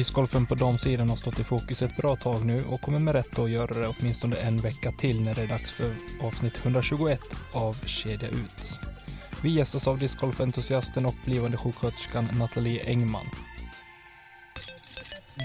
[0.00, 3.42] Discgolfen på damsidan har stått i fokus ett bra tag nu och kommer med rätta
[3.42, 7.20] att göra det åtminstone en vecka till när det är dags för avsnitt 121
[7.52, 8.80] av Kedja Ut.
[9.42, 13.26] Vi gästas av discgolfentusiasten och blivande sjuksköterskan Nathalie Engman.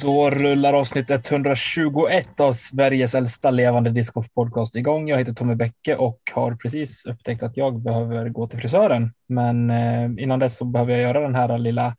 [0.02, 5.10] Då rullar avsnitt 121 av Sveriges äldsta levande discgolfpodcast igång.
[5.10, 9.13] Jag heter Tommy Bäcke och har precis upptäckt att jag behöver gå till frisören.
[9.27, 11.96] Men eh, innan dess så behöver jag göra den här lilla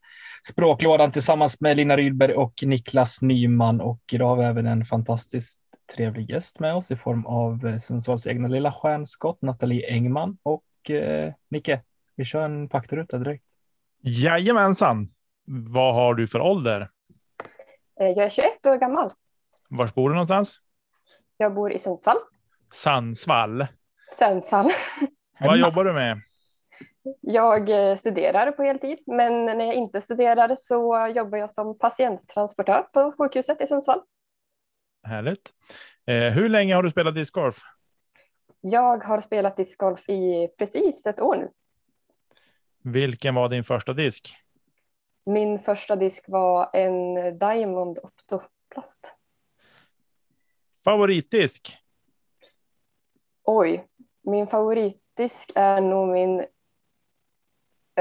[0.49, 3.81] språklådan tillsammans med Lina Rydberg och Niklas Nyman.
[3.81, 5.61] Och idag har vi även en fantastiskt
[5.95, 10.37] trevlig gäst med oss i form av eh, Sundsvalls egna lilla stjärnskott Nathalie Engman.
[10.43, 11.81] Och eh, Nicke,
[12.15, 13.43] vi kör en faktaruta direkt.
[14.01, 15.09] Jajamensan.
[15.45, 16.89] Vad har du för ålder?
[17.99, 19.11] Eh, Jag är 21 år gammal.
[19.69, 20.57] Var bor du någonstans?
[21.37, 22.17] Jag bor i Sundsvall.
[22.73, 23.67] Sundsvall.
[24.19, 24.71] Sundsvall.
[25.39, 26.21] Vad jobbar du med?
[27.21, 32.81] Jag eh, studerar på heltid, men när jag inte studerar så jobbar jag som patienttransportör
[32.81, 34.01] på sjukhuset i Sundsvall.
[35.03, 35.53] Härligt.
[36.05, 37.57] Eh, hur länge har du spelat discgolf?
[38.61, 41.51] Jag har spelat discgolf i precis ett år nu.
[42.83, 44.35] Vilken var din första disk?
[45.25, 49.13] Min första disk var en Diamond Optoplast.
[50.83, 51.77] Favoritdisk?
[53.43, 53.87] Oj,
[54.21, 56.45] min favoritdisk är nog min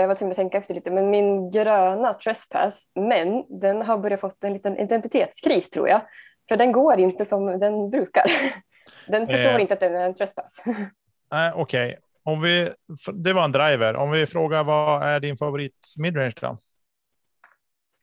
[0.00, 4.20] jag var tvungen att tänka efter lite, men min gröna Trespass, men den har börjat
[4.20, 6.00] fått en liten identitetskris tror jag.
[6.48, 8.24] För den går inte som den brukar.
[9.08, 9.60] Den förstår Eh.
[9.60, 10.62] inte att den är en Trespass.
[11.30, 12.72] Nej, Okej, om vi.
[13.14, 13.96] Det var en driver.
[13.96, 16.58] Om vi frågar vad är din favorit midrange då?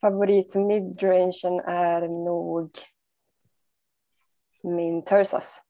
[0.02, 2.78] Favorit midrangen är nog
[4.64, 5.62] min Tursas,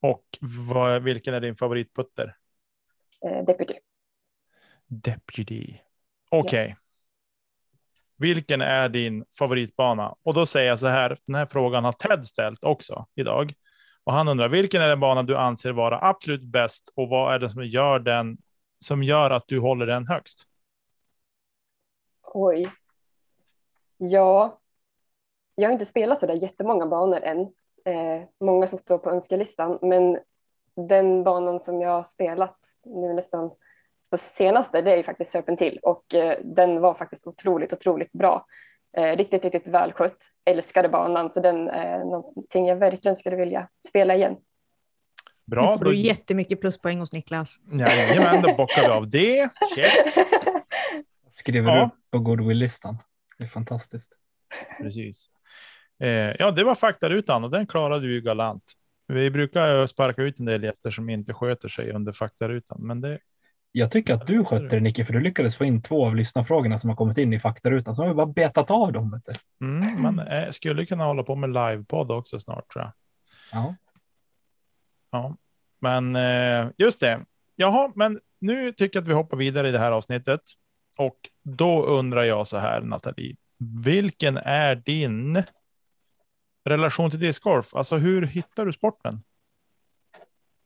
[0.00, 0.24] Och
[0.72, 2.36] vad, vilken är din favoritputter?
[3.26, 3.74] eh, Deputy.
[4.90, 5.78] Deputy.
[6.30, 6.76] Okej.
[8.16, 10.14] Vilken är din favoritbana?
[10.22, 11.18] Och då säger jag så här.
[11.26, 13.52] Den här frågan har Ted ställt också idag.
[14.04, 17.38] Och han undrar vilken är den bana du anser vara absolut bäst och vad är
[17.38, 18.38] det som gör den
[18.80, 20.44] som gör att du håller den högst?
[22.22, 22.70] Oj.
[23.96, 24.60] Ja,
[25.54, 27.40] jag har inte spelat så där jättemånga banor än.
[27.84, 30.18] Eh, många som står på önskelistan, men
[30.74, 33.50] den banan som jag har spelat nu nästan
[34.10, 38.46] på senaste, det är ju faktiskt Serpentil och eh, den var faktiskt otroligt, otroligt bra.
[38.96, 40.16] Eh, riktigt, riktigt välskött.
[40.44, 44.32] Älskade banan, så den är någonting jag verkligen skulle vilja spela igen.
[45.44, 45.78] Nu Bra.
[45.78, 47.56] får Då, du jättemycket pluspoäng hos Niklas.
[47.72, 49.48] jajamän, då bockar vi av det.
[49.74, 49.92] Check.
[51.32, 51.84] Skriver Ja.
[51.86, 52.96] upp på goodwill-listan.
[53.38, 54.18] Det är fantastiskt.
[54.82, 55.30] Precis.
[56.02, 58.72] Eh, ja, det var faktarutan och den klarade vi galant.
[59.06, 63.18] Vi brukar sparka ut en del gäster som inte sköter sig under faktarutan, men det
[63.72, 66.78] Jag tycker att du skötte det Nicke, för du lyckades få in två av lyssnarfrågorna
[66.78, 67.94] som har kommit in i faktarutan.
[67.94, 69.20] Så har vi bara betat av dem.
[69.60, 72.92] Mm, man eh, skulle kunna hålla på med livepodd också snart tror jag.
[73.52, 73.74] Ja.
[75.10, 75.36] Ja,
[75.80, 77.24] men eh, just det.
[77.56, 80.40] Jaha, men nu tycker jag att vi hoppar vidare i det här avsnittet
[80.96, 83.36] och då undrar jag så här Nathalie,
[83.84, 85.42] vilken är din
[86.64, 87.74] relation till discgolf?
[87.74, 89.22] Alltså hur hittar du sporten?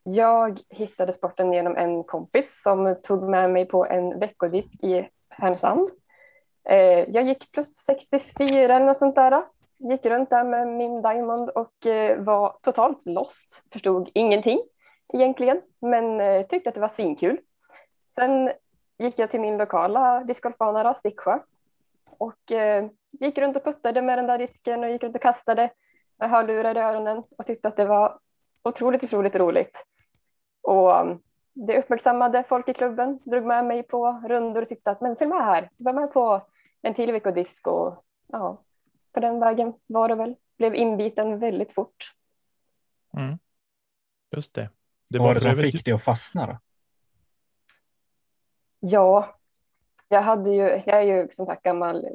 [0.07, 5.89] Jag hittade sporten genom en kompis som tog med mig på en veckodisk i Härnösand.
[6.69, 9.43] Eh, jag gick plus 64 eller något sånt där.
[9.77, 13.63] Gick runt där med min Diamond och eh, var totalt lost.
[13.73, 14.59] Förstod ingenting
[15.13, 17.39] egentligen, men eh, tyckte att det var svinkul.
[18.15, 18.51] Sen
[18.97, 21.39] gick jag till min lokala discgolfbana, Sticksjö,
[22.17, 22.51] och
[23.19, 25.69] gick runt och puttade med den där disken och gick runt och kastade
[26.17, 28.19] med hörlurar i öronen och tyckte att det var
[28.63, 29.85] otroligt, otroligt roligt.
[30.65, 31.19] Och um,
[31.53, 35.29] det uppmärksammade folk i klubben, drog med mig på rundor och tyckte att men följ
[35.29, 36.41] med här, var med på
[36.81, 38.63] en till veckodisk och ja,
[39.11, 40.35] på den vägen var det väl.
[40.57, 42.13] Blev inbiten väldigt fort.
[43.17, 43.37] Mm.
[44.31, 44.69] Just det.
[45.09, 46.57] Det Vad var det som fick dig att fastna då?
[48.79, 49.35] Ja,
[50.07, 52.07] jag, hade ju, jag är ju som sagt gammal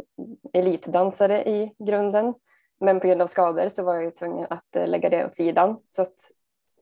[0.52, 2.34] elitdansare i grunden,
[2.80, 5.34] men på grund av skador så var jag ju tvungen att eh, lägga det åt
[5.34, 5.82] sidan.
[5.86, 6.30] Så att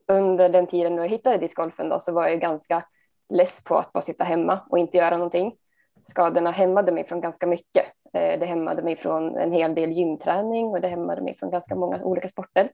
[0.09, 2.85] under den tiden då jag hittade discgolfen då, så var jag ganska
[3.29, 5.55] less på att bara sitta hemma och inte göra någonting.
[6.03, 7.85] Skadorna hämmade mig från ganska mycket.
[8.13, 11.75] Eh, det hämmade mig från en hel del gymträning och det hämmade mig från ganska
[11.75, 12.71] många olika sporter.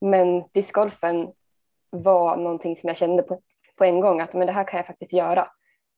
[0.00, 1.32] Men discgolfen
[1.90, 3.40] var någonting som jag kände på,
[3.76, 5.48] på en gång att men det här kan jag faktiskt göra.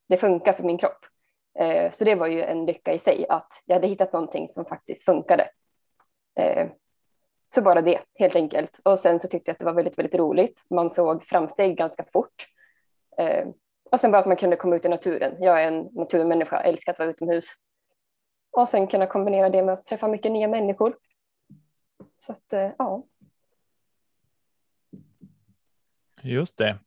[0.09, 0.99] Det funkar för min kropp.
[1.59, 4.65] Eh, så det var ju en lycka i sig att jag hade hittat någonting som
[4.65, 5.49] faktiskt funkade.
[6.39, 6.67] Eh,
[7.57, 8.81] så bara det, helt enkelt.
[8.83, 10.65] Och sen så tyckte jag att det var väldigt, väldigt roligt.
[10.71, 12.47] Man såg framsteg ganska fort.
[13.19, 13.49] Eh,
[13.91, 15.37] och sen bara att man kunde komma ut i naturen.
[15.41, 17.45] Jag är en naturmänniska, älskar att vara utomhus.
[18.51, 20.97] Och sen kunna kombinera det med att träffa mycket nya människor.
[22.19, 23.07] Så att, eh, ja.
[26.23, 26.79] Just det.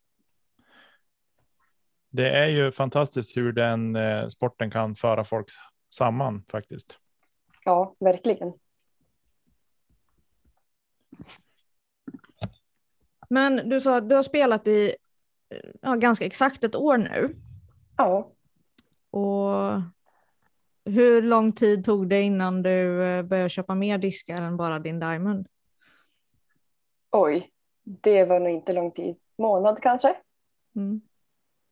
[2.09, 5.47] Det är ju fantastiskt hur den eh, sporten kan föra folk
[5.93, 6.99] samman faktiskt.
[7.65, 8.53] Ja, verkligen.
[13.29, 14.95] Men du sa att du har spelat i
[15.81, 17.35] ja, ganska exakt ett år nu.
[17.97, 18.31] Ja.
[19.11, 19.81] Och
[20.85, 24.99] hur lång tid tog det innan du eh, började köpa mer diskar än bara din
[24.99, 25.47] Diamond?
[27.11, 27.51] Oj,
[27.83, 29.15] det var nog inte lång tid.
[29.37, 30.15] Månad kanske.
[30.75, 31.01] Mm.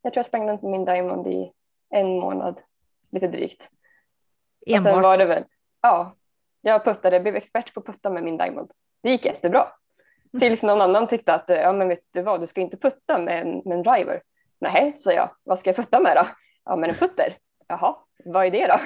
[0.01, 1.51] Jag tror jag med min Diamond i
[1.89, 2.61] en månad,
[3.11, 3.69] lite drygt.
[4.61, 4.93] Och Enbart?
[4.93, 5.43] sen var det väl,
[5.81, 6.15] ja,
[6.61, 8.71] jag puttade, blev expert på att putta med min Diamond.
[9.01, 9.67] Det gick jättebra.
[10.39, 13.17] Tills någon annan tyckte att, eh, ja men vet du vad, du ska inte putta
[13.17, 14.21] med en, med en driver.
[14.59, 16.27] Nej, sa jag, vad ska jag putta med då?
[16.65, 17.37] Ja men en putter.
[17.67, 17.95] Jaha,
[18.25, 18.77] vad är det då?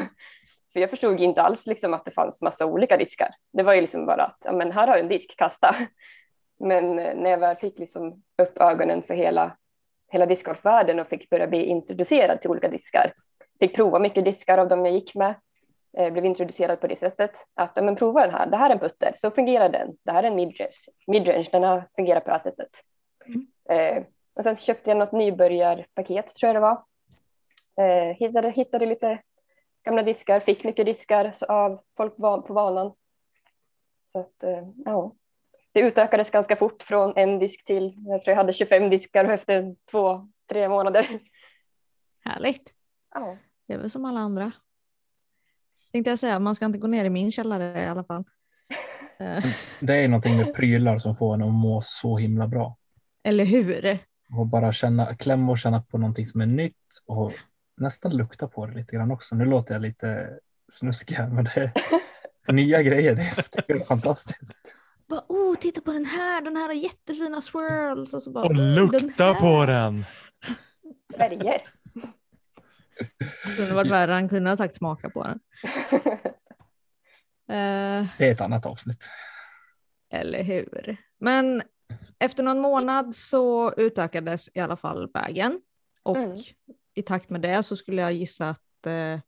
[0.73, 3.29] För jag förstod inte alls liksom att det fanns massa olika diskar.
[3.53, 5.75] Det var ju liksom bara att, ja men här har du en disk, kasta.
[6.59, 9.57] Men eh, när jag väl fick liksom upp ögonen för hela,
[10.11, 13.13] hela discgolfvärlden och fick börja bli introducerad till olika diskar,
[13.59, 15.35] fick prova mycket diskar av dem jag gick med,
[15.93, 19.13] blev introducerad på det sättet att men prova den här, det här är en putter,
[19.15, 20.71] så fungerar den, det här är en midrange,
[21.07, 22.69] midrange den har fungerat på det här sättet.
[23.25, 23.47] Mm.
[23.69, 24.03] Eh,
[24.33, 26.83] och sen köpte jag något nybörjarpaket tror jag det var.
[27.85, 29.21] Eh, hittade, hittade lite
[29.83, 32.93] gamla diskar, fick mycket diskar av folk på på banan.
[34.05, 35.15] Så att, eh, ja.
[35.71, 39.75] Det utökades ganska fort från en disk till, jag tror jag hade 25 diskar efter
[39.91, 41.19] två, tre månader.
[42.25, 42.73] Härligt.
[43.13, 43.37] Ja.
[43.67, 44.51] Det är väl som alla andra.
[45.91, 48.23] Tänkte jag säga, man ska inte gå ner i min källare i alla fall.
[49.79, 52.77] Det är någonting med prylar som får en att må så himla bra.
[53.23, 53.99] Eller hur?
[54.37, 57.33] Och bara känna, klämma och känna på någonting som är nytt och
[57.77, 59.35] nästan lukta på det lite grann också.
[59.35, 60.29] Nu låter jag lite
[60.71, 61.71] snuskig här, men det
[62.47, 63.15] är nya grejer.
[63.15, 64.73] Det är, fantastiskt.
[65.09, 68.13] Bara, oh, titta på den här, den här har jättefina swirls.
[68.13, 70.05] Och, så bara, Och "Oh, den lukta här." på den.
[71.17, 71.61] Färger.
[73.19, 75.39] Det kunde varit värre, han kunde ha sagt smaka på den.
[77.49, 79.09] Eh, Det är ett annat avsnitt.
[80.09, 80.97] eller hur?
[81.17, 81.61] Men
[82.19, 85.61] efter någon månad så utökades i alla fall vägen.
[86.03, 86.37] Och Mm.
[86.93, 89.19] i takt med det så skulle jag gissa att eh,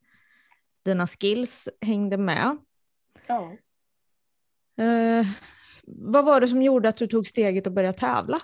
[0.86, 2.58] dina skills hängde med.
[3.28, 3.52] Ja.
[4.84, 5.26] Eh,
[5.88, 8.38] vad var det som gjorde att du tog steget och började tävla?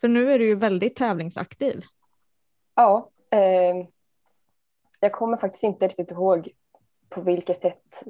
[0.00, 1.84] För nu är du ju väldigt tävlingsaktiv.
[2.74, 3.86] Ja, eh,
[5.00, 6.50] jag kommer faktiskt inte riktigt ihåg
[7.08, 8.04] på vilket sätt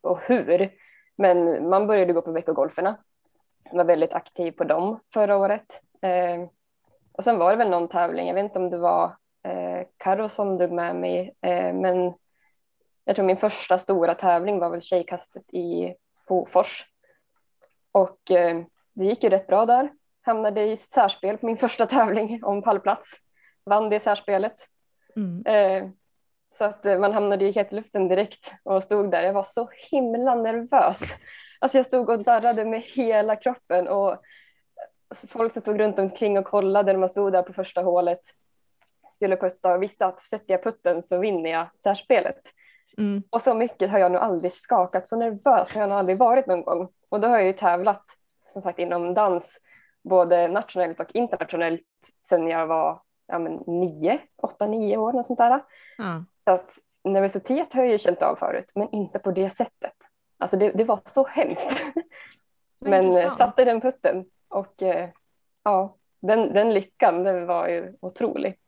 [0.00, 0.72] och hur.
[1.16, 2.96] Men man började gå på veckogolferna.
[3.64, 5.82] Jag var väldigt aktiv på dem förra året.
[6.02, 6.48] Eh,
[7.12, 10.28] och sen var det väl någon tävling, jag vet inte om det var eh, Karo
[10.28, 12.14] som drog med mig, eh, men
[13.04, 15.94] jag tror min första stora tävling var väl tjejkastet i
[16.26, 16.84] Hofors.
[17.92, 18.62] Och eh,
[18.92, 19.92] det gick ju rätt bra där.
[20.22, 23.20] Hamnade i särspel på min första tävling om pallplats
[23.68, 24.56] vann det särspelet.
[25.16, 25.46] Mm.
[25.46, 25.90] Eh,
[26.54, 29.22] så att eh, man hamnade i hetluften direkt och stod där.
[29.22, 31.02] Jag var så himla nervös.
[31.60, 34.22] Alltså jag stod och darrade med hela kroppen och
[35.08, 38.20] alltså folk som stod runt omkring och kollade när man stod där på första hålet
[39.10, 42.40] skulle putta och visste att sätter jag putten så vinner jag särspelet.
[42.98, 43.22] Mm.
[43.30, 46.46] Och så mycket har jag nog aldrig skakat, så nervös har jag nog aldrig varit
[46.46, 46.88] någon gång.
[47.08, 48.04] Och då har jag ju tävlat
[48.52, 49.58] som sagt inom dans,
[50.04, 51.82] både nationellt och internationellt
[52.28, 55.64] sedan jag var ja, men nio, åtta, nio år, något sånt där.
[55.98, 56.24] Ja.
[56.44, 59.94] Så att nervositet har jag ju känt av förut, men inte på det sättet.
[60.38, 61.82] Alltså det, det var så hemskt.
[62.80, 63.38] Men eh, intressant.
[63.38, 65.10] satte den putten och eh,
[65.62, 68.58] ja, den, den lyckan den var ju otrolig.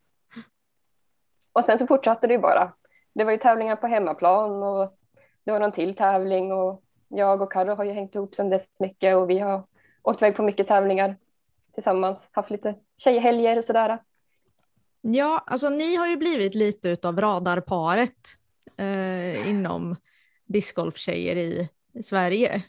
[1.53, 2.73] Och sen så fortsatte det ju bara.
[3.15, 4.99] Det var ju tävlingar på hemmaplan och
[5.45, 8.67] det var någon till tävling och jag och Karo har ju hängt ihop sedan dess
[8.79, 9.63] mycket och vi har
[10.03, 11.17] åkt iväg på mycket tävlingar
[11.75, 13.99] tillsammans, haft lite tjejhelger och sådär.
[15.03, 18.17] Ja, alltså ni har ju blivit lite utav radarparet
[18.77, 19.97] eh, inom
[20.47, 22.63] discgolftjejer i, i Sverige.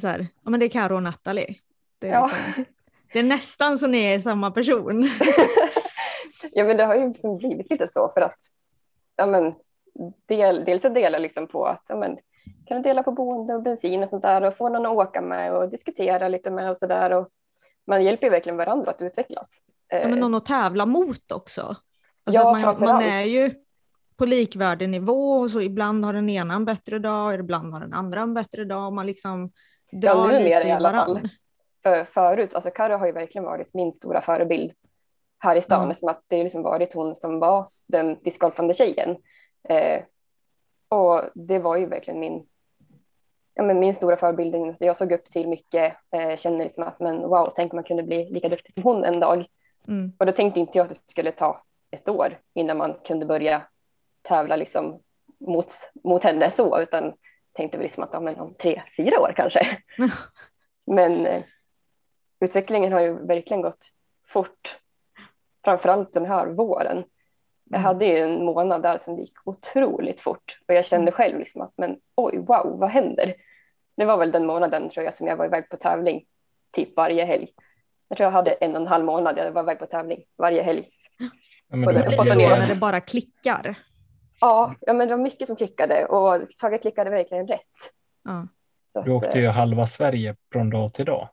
[0.00, 1.56] Så här, ja, men det är Karo och Natalie.
[1.98, 2.30] Det är, Ja.
[2.46, 2.64] liksom,
[3.12, 5.02] det är nästan så ni är samma person.
[6.52, 8.38] ja, men det har ju liksom blivit lite så för att
[9.16, 9.54] ja, men,
[10.26, 12.18] del, dels att dela liksom på att ja, men,
[12.66, 15.52] kan dela på boende och bensin och sånt där och få någon att åka med
[15.52, 17.10] och diskutera lite med och så där.
[17.12, 17.28] Och
[17.86, 19.62] man hjälper ju verkligen varandra att utvecklas.
[19.88, 21.60] Ja, men Eh, någon att tävla mot också.
[21.62, 23.54] Alltså Ja, man, man är ju
[24.16, 27.92] på likvärdig nivå och så ibland har den ena en bättre dag, ibland har den
[27.92, 29.50] andra en bättre dag och man liksom
[29.92, 31.14] drar numera lite i alla fall.
[31.14, 31.28] varann.
[31.82, 34.72] för, förut, alltså Karo har ju verkligen varit min stora förebild
[35.38, 35.94] här i stan, Mm.
[35.94, 39.16] som att det har liksom varit hon som var den discgolfande tjejen.
[39.68, 40.02] Eh,
[40.88, 42.46] och det var ju verkligen min,
[43.56, 44.78] ja, men min stora förebild.
[44.78, 47.84] Så jag såg upp till mycket, eh, kände liksom att men wow, tänk om man
[47.84, 49.46] kunde bli lika duktig som hon en dag.
[49.88, 50.12] Mm.
[50.18, 53.62] Och då tänkte inte jag att det skulle ta ett år innan man kunde börja
[54.22, 55.00] tävla liksom
[55.40, 55.66] mot,
[56.04, 57.12] mot henne så, utan
[57.52, 59.78] tänkte väl liksom att ja, men om tre, fyra år kanske.
[60.86, 61.42] Men eh,
[62.40, 63.88] utvecklingen har ju verkligen gått
[64.26, 64.78] fort,
[65.64, 67.04] framförallt den här våren.
[67.70, 67.84] Jag Mm.
[67.86, 71.72] hade ju en månad där som gick otroligt fort och jag kände själv liksom att
[71.76, 73.34] men oj, wow, vad händer?
[73.96, 76.24] Det var väl den månaden tror jag som jag var iväg på tävling
[76.72, 77.48] typ varje helg.
[78.08, 80.62] Jag tror jag hade en och en halv månad jag var iväg på tävling varje
[80.62, 80.88] helg.
[81.68, 83.74] Ja, men det- är då när det bara klickar.
[84.40, 87.60] Ja, ja men det var mycket som klickade och Saga klickade verkligen rätt.
[88.24, 88.46] Ja.
[89.04, 91.28] Du åkte eh, ju halva Sverige från dag till dag.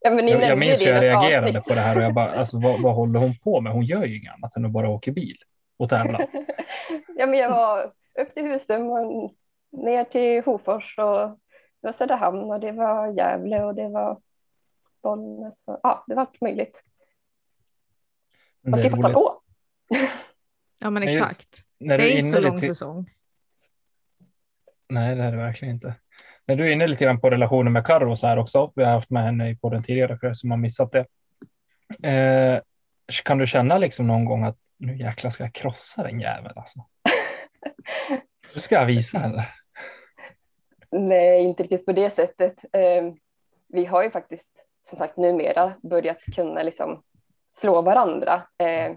[0.00, 1.64] Ja, men ni Jag, jag minns hur jag reagerade avsnitt.
[1.64, 3.72] på det här och jag bara, alltså vad, vad håller hon på med?
[3.72, 5.36] Hon gör ju inget annat än att bara åka bil
[5.76, 6.26] och tävla.
[7.16, 9.34] ja, men jag var upp till Husum och
[9.72, 11.28] ner till Hofors och
[11.80, 14.20] det var Söderhamn och det var Gävle och det var
[15.02, 15.64] Bollnäs.
[15.66, 16.82] Och, ja, det var allt möjligt.
[18.62, 19.40] Det ska är passa på.
[20.80, 21.58] ja, men Men just- exakt.
[21.80, 23.10] När Det är inte så lång lite, säsong.
[24.88, 25.94] nej, det är det verkligen inte.
[26.48, 28.72] När du är inne lite grann på relationen med Carro så här också.
[28.76, 31.06] Vi har haft med henne på den tidigare för er som har missat det.
[32.08, 32.60] Eh,
[33.24, 36.78] kan du känna liksom någon gång att nu jäklar ska jag krossa den jäveln alltså.
[38.54, 39.48] Nu ska jag visa henne.
[40.90, 42.64] Nej, inte riktigt på det sättet.
[42.72, 43.12] Eh,
[43.68, 47.02] vi har ju faktiskt som sagt numera börjat kunna liksom
[47.52, 48.42] slå varandra.
[48.58, 48.92] Eh,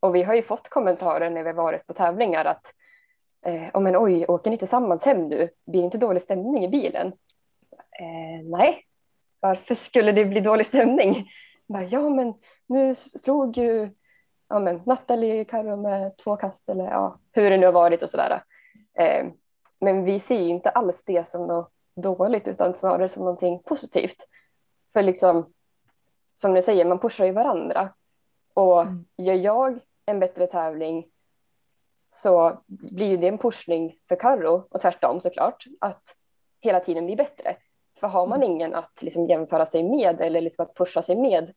[0.00, 2.66] och vi har ju fått kommentarer när vi varit på tävlingar att
[3.44, 5.48] eh, oh, men oj, åker ni tillsammans hem nu?
[5.66, 7.06] Blir det inte dålig stämning i bilen?
[8.00, 8.84] Eh, nej,
[9.40, 11.30] varför skulle det bli dålig stämning?
[11.66, 12.34] Bara, ja, men
[12.66, 13.90] nu slog ju
[14.48, 18.10] ja, men, Nathalie Karo med två kast eller ja, hur det nu har varit och
[18.10, 18.42] sådär.
[18.98, 19.26] Eh,
[19.80, 24.16] men vi ser ju inte alls det som något dåligt utan snarare som någonting positivt.
[24.92, 25.52] För liksom,
[26.34, 27.88] som ni säger, man pushar ju varandra.
[28.54, 29.04] Och Mm.
[29.16, 31.06] gör jag en bättre tävling
[32.14, 36.02] så blir det en pushning för Karro och tvärtom såklart, att
[36.60, 37.56] hela tiden bli bättre.
[38.00, 41.52] För har man ingen att liksom jämföra sig med eller liksom att pusha sig med,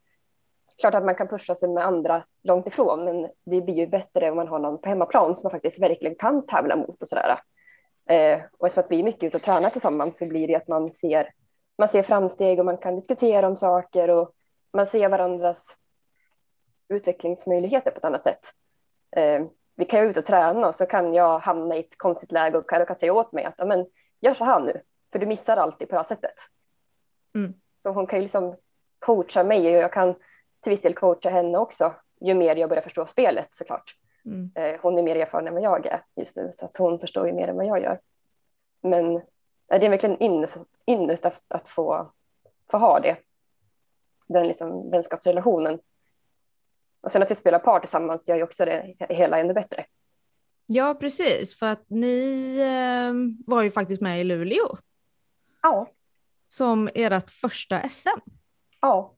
[0.78, 4.30] klart att man kan pusha sig med andra långt ifrån, men det blir ju bättre
[4.30, 7.40] om man har någon på hemmaplan som man faktiskt verkligen kan tävla mot och sådär.
[8.08, 10.68] Eh, och eftersom att vi är mycket ute och tränar tillsammans så blir det att
[10.68, 11.30] man ser,
[11.78, 14.32] man ser framsteg och man kan diskutera om saker och
[14.72, 15.76] man ser varandras
[16.88, 18.40] utvecklingsmöjligheter på ett annat sätt.
[19.16, 19.44] Eh,
[19.78, 22.58] vi kan ju ut och träna och så kan jag hamna i ett konstigt läge
[22.58, 23.86] och Karo kan säga åt mig att "Ja, men,
[24.20, 24.80] gör så här nu,
[25.12, 26.34] för du missar alltid på det här sättet.
[27.34, 27.54] Mm.
[27.82, 28.56] Så hon kan ju liksom
[28.98, 30.14] coacha mig och jag kan
[30.60, 33.96] till viss del coacha henne också, ju mer jag börjar förstå spelet såklart.
[34.24, 34.50] Mm.
[34.54, 37.26] Eh, hon är mer erfaren än vad jag är just nu, så att hon förstår
[37.26, 38.00] ju mer än vad jag gör.
[38.80, 39.14] Men
[39.68, 40.56] det är verkligen ynnest,
[40.86, 42.12] ynnest att, att få,
[42.70, 43.16] få ha det.
[44.26, 45.80] Den liksom, vänskapsrelationen.
[47.00, 49.86] Och sen att vi spelar par tillsammans gör ju också det hela ännu bättre.
[50.66, 51.58] Ja, precis.
[51.58, 53.12] För att ni eh,
[53.46, 54.78] var ju faktiskt med i Luleå
[55.62, 55.90] Ja,
[56.48, 58.08] som ert första SM.
[58.80, 59.14] ja.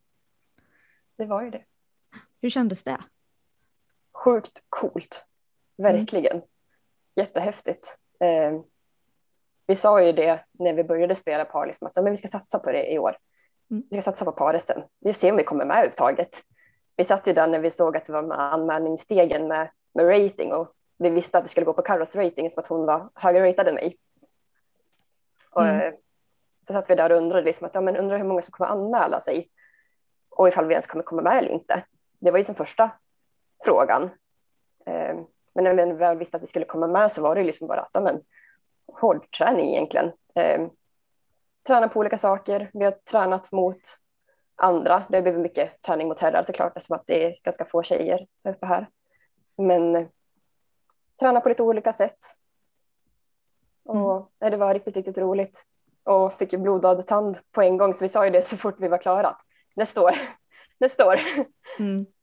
[1.16, 1.64] Det var ju det.
[2.42, 2.99] Hur kändes det?
[4.12, 5.26] Sjukt coolt.
[5.76, 6.42] Verkligen.
[7.16, 7.99] Jättehäftigt.
[8.20, 8.60] Eh,
[9.66, 12.58] vi sa ju det när vi började spela par, liksom, att men vi ska satsa
[12.58, 13.16] på det i år.
[13.70, 13.82] Mm.
[13.90, 14.82] Vi ska satsa på par sen.
[15.00, 16.42] Vi ser om vi kommer med överhuvudtaget.
[17.00, 20.52] Vi satt ju där när vi såg att det var med anmälningsstegen med, med rating
[20.52, 23.49] och vi visste att det skulle gå på Carros rating som att hon var högre
[23.49, 23.97] ratad än mig.
[25.50, 25.80] Och, Mm.
[25.80, 25.95] eh,
[26.66, 28.71] Så satt vi där och undrade, liksom att, ja, men undrar hur många som kommer
[28.71, 29.50] anmäla sig
[30.30, 31.85] och ifall vi ens kommer komma med eller inte.
[32.19, 32.90] Det var ju som första
[33.64, 34.02] frågan.
[34.87, 35.16] Eh,
[35.52, 37.80] Men när vi väl visste att vi skulle komma med så var det liksom bara
[37.80, 38.21] att, ja, men,
[38.92, 40.12] hårdträning egentligen.
[40.35, 40.66] Eh,
[41.66, 42.71] träna på olika saker.
[42.73, 43.80] Vi har tränat mot
[44.60, 45.02] andra.
[45.08, 48.66] Det blivit mycket träning mot herrar såklart eftersom att det är ganska få tjejer uppe
[48.66, 48.88] här.
[49.58, 50.06] Men eh,
[51.20, 52.18] träna på lite olika sätt.
[53.84, 55.64] Och nej, det var riktigt, riktigt roligt.
[56.04, 58.76] Och fick ju blodad tand på en gång så vi sa ju det så fort
[58.78, 59.28] vi var klara.
[59.28, 59.40] att
[59.76, 60.12] Nästa år,
[60.80, 61.20] nästa år.
[61.78, 62.06] Mm.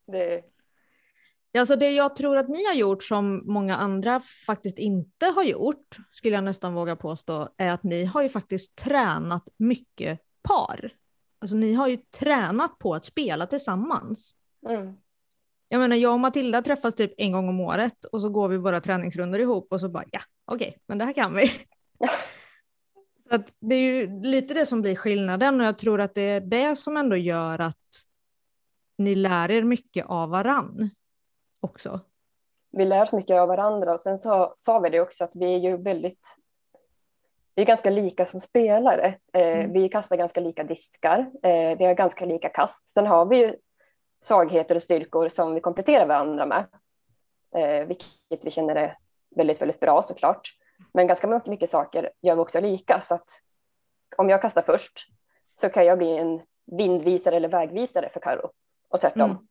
[1.52, 5.44] Det, alltså det jag tror att ni har gjort som många andra faktiskt inte har
[5.44, 10.92] gjort, skulle jag nästan våga påstå, är att ni har ju faktiskt tränat mycket par.
[11.40, 14.36] Alltså ni har ju tränat på att spela tillsammans.
[14.70, 14.98] Mm.
[15.70, 18.58] Jag menar, jag och Matilda träffas typ en gång om året och så går vi
[18.58, 21.52] våra träningsrundor ihop och så bara ja, okej, okay, men det här kan vi.
[23.30, 26.22] så att det är ju lite det som blir skillnaden och jag tror att det
[26.22, 27.76] är det som ändå gör att
[28.98, 30.90] ni lär er mycket av varann
[31.60, 32.00] också.
[32.72, 35.54] Vi lär oss mycket av varandra och sen så sa vi det också att vi
[35.56, 36.38] är ju väldigt
[37.58, 39.08] vi är ganska lika som spelare.
[39.34, 39.74] Eh, mm.
[39.74, 41.20] Vi kastar ganska lika diskar.
[41.44, 42.90] Eh, vi har ganska lika kast.
[42.90, 43.56] Sen har vi ju
[44.22, 46.66] svagheter och styrkor som vi kompletterar varandra med.
[47.56, 48.98] Eh, vilket vi känner är
[49.36, 50.50] väldigt, väldigt bra såklart.
[50.94, 53.02] Men ganska mycket, mycket saker gör vi också lika.
[53.02, 53.30] Så att
[54.18, 55.08] om jag kastar först
[55.56, 58.50] så kan jag bli en vindvisare eller vägvisare för Karo
[58.90, 59.32] och tvärtom.
[59.32, 59.48] Mm.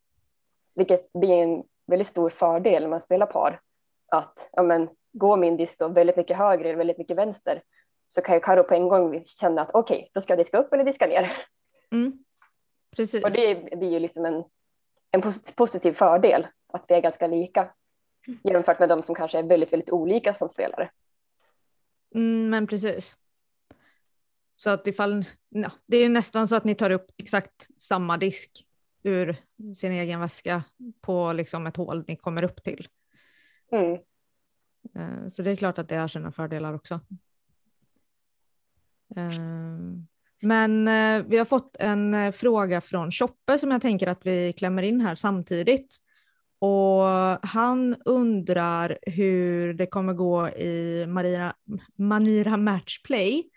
[0.74, 3.60] Vilket blir en väldigt stor fördel när man spelar par.
[4.08, 7.62] Att ja, men, gå min disk då väldigt mycket högre eller väldigt mycket vänster
[8.08, 10.58] så kan ju Karo på en gång känna att okej, okay, då ska jag diska
[10.58, 11.46] upp eller diska ner.
[11.90, 12.24] Mm.
[12.96, 13.24] Precis.
[13.24, 14.44] Och det blir ju liksom en,
[15.10, 17.70] en positiv fördel att vi är ganska lika
[18.44, 20.90] jämfört med de som kanske är väldigt, väldigt olika som spelare.
[22.14, 23.16] Mm, men precis.
[24.56, 28.66] Så att ifall, ja, det är nästan så att ni tar upp exakt samma disk
[29.02, 29.36] ur
[29.76, 30.62] sin egen väska
[31.00, 32.88] på liksom ett hål ni kommer upp till.
[33.72, 33.92] Mm.
[34.94, 37.00] Eh, så det är klart att det har sina fördelar också.
[39.16, 40.06] Ehm,
[40.42, 44.52] men eh, vi har fått en eh, fråga från Choppe som jag tänker att vi
[44.52, 45.96] klämmer in här samtidigt.
[46.58, 47.02] Och
[47.42, 51.54] han undrar hur det kommer gå i Maria,
[51.98, 53.50] Manira Matchplay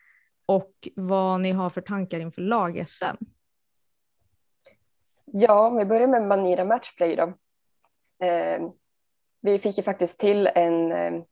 [0.46, 3.26] och vad ni har för tankar inför lag-SM.
[5.26, 7.34] Ja, om vi börjar med Manira Matchplay då.
[8.26, 8.70] Eh,
[9.42, 11.24] vi fick ju faktiskt till en eh,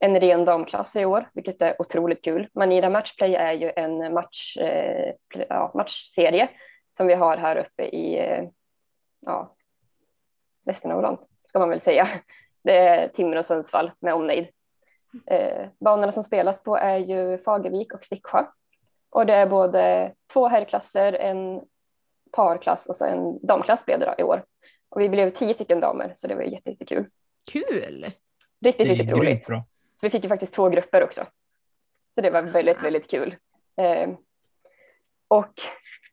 [0.00, 2.48] en ren damklass i år, vilket är otroligt kul.
[2.54, 5.14] Manira Matchplay är ju en match, eh,
[5.48, 6.48] ja, matchserie
[6.90, 8.44] som vi har här uppe i eh,
[9.20, 9.56] ja,
[10.64, 12.08] Västernorrland, ska man väl säga.
[12.62, 14.48] Det är Timrå och Sundsvall med omnejd.
[15.26, 18.44] Eh, banorna som spelas på är ju Fagervik och Sticksjö.
[19.10, 21.62] Och det är både två herrklasser, en
[22.32, 24.44] parklass och så en damklass blev det i år.
[24.88, 27.06] Och vi blev tio stycken damer, så det var jättekul.
[27.52, 28.06] Kul!
[28.64, 29.46] Riktigt, riktigt roligt.
[29.46, 29.64] Bra.
[30.00, 31.26] Så vi fick ju faktiskt två grupper också.
[32.14, 33.36] Så det var väldigt, väldigt kul.
[33.76, 34.10] Eh,
[35.28, 35.52] och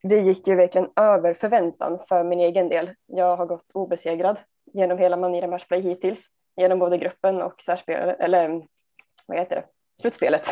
[0.04, 2.95] det gick ju verkligen över förväntan för min egen del.
[3.06, 4.39] Jag har gått obesegrad
[4.73, 8.67] genom hela Manira Matchplay hittills, genom både gruppen och särspel, eller
[9.26, 9.65] vad heter det,
[10.02, 10.52] slutspelet.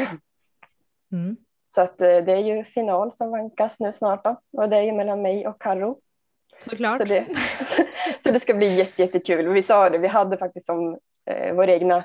[1.12, 1.38] Mm.
[1.68, 4.82] Så att eh, det är ju final som vankas nu snart då, och det är
[4.82, 6.00] ju mellan mig och Karro.
[6.60, 6.98] Såklart.
[6.98, 7.28] Så det,
[8.24, 9.48] så det ska bli jätte, jättekul.
[9.54, 12.04] Vi sa det, vi hade faktiskt som eh, vår egna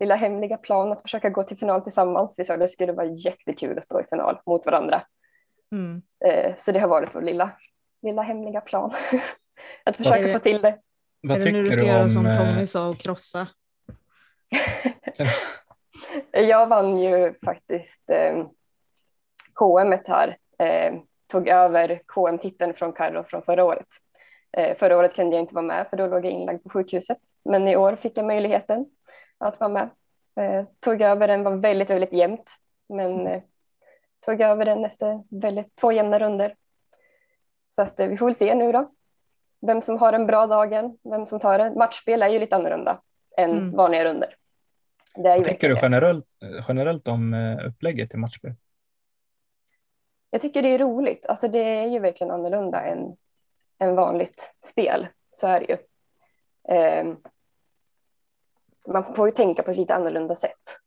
[0.00, 2.34] lilla hemliga plan att försöka gå till final tillsammans.
[2.38, 5.02] Vi sa att det skulle vara jättekul att stå i final mot varandra.
[5.72, 6.02] Mm.
[6.24, 7.50] Eh, så det har varit vår lilla,
[8.02, 8.94] lilla hemliga plan.
[9.84, 10.78] att försöka det, få till det.
[11.22, 13.46] Vad är det nu du ska göra som eh, Tommy sa och krossa?
[16.32, 18.46] jag vann ju faktiskt eh,
[19.54, 20.36] KM här.
[20.58, 20.94] Eh,
[21.32, 23.86] tog över KM-titeln från Carro från förra året.
[24.56, 27.18] Eh, förra året kunde jag inte vara med för då låg jag inlagd på sjukhuset.
[27.44, 28.86] Men i år fick jag möjligheten
[29.40, 29.90] att vara med.
[30.36, 32.56] Eh, tog över den, var väldigt, väldigt jämnt,
[32.88, 33.42] men eh,
[34.24, 36.54] tog över den efter väldigt två jämna runder.
[37.68, 38.90] Så att, eh, vi får väl se nu då.
[39.60, 41.74] Vem som har en bra dagen, vem som tar det.
[41.76, 43.00] Matchspel är ju lite annorlunda
[43.36, 43.72] än mm.
[43.72, 44.36] vanliga runder.
[45.16, 46.26] Ju tycker du generellt,
[46.68, 48.54] generellt om eh, upplägget i matchspel?
[50.30, 51.26] Jag tycker det är roligt.
[51.26, 53.16] Alltså det är ju verkligen annorlunda än,
[53.78, 55.06] än vanligt spel.
[55.32, 55.76] Så är det ju.
[58.88, 60.80] Man får ju tänka på ett lite annorlunda sätt.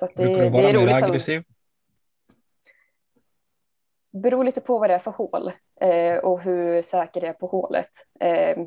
[0.00, 1.42] Så det, Brukar du vara det är mer aggressiv?
[4.10, 7.32] Det beror lite på vad det är för hål eh, och hur säker det är
[7.32, 7.90] på hålet.
[8.20, 8.58] Eh,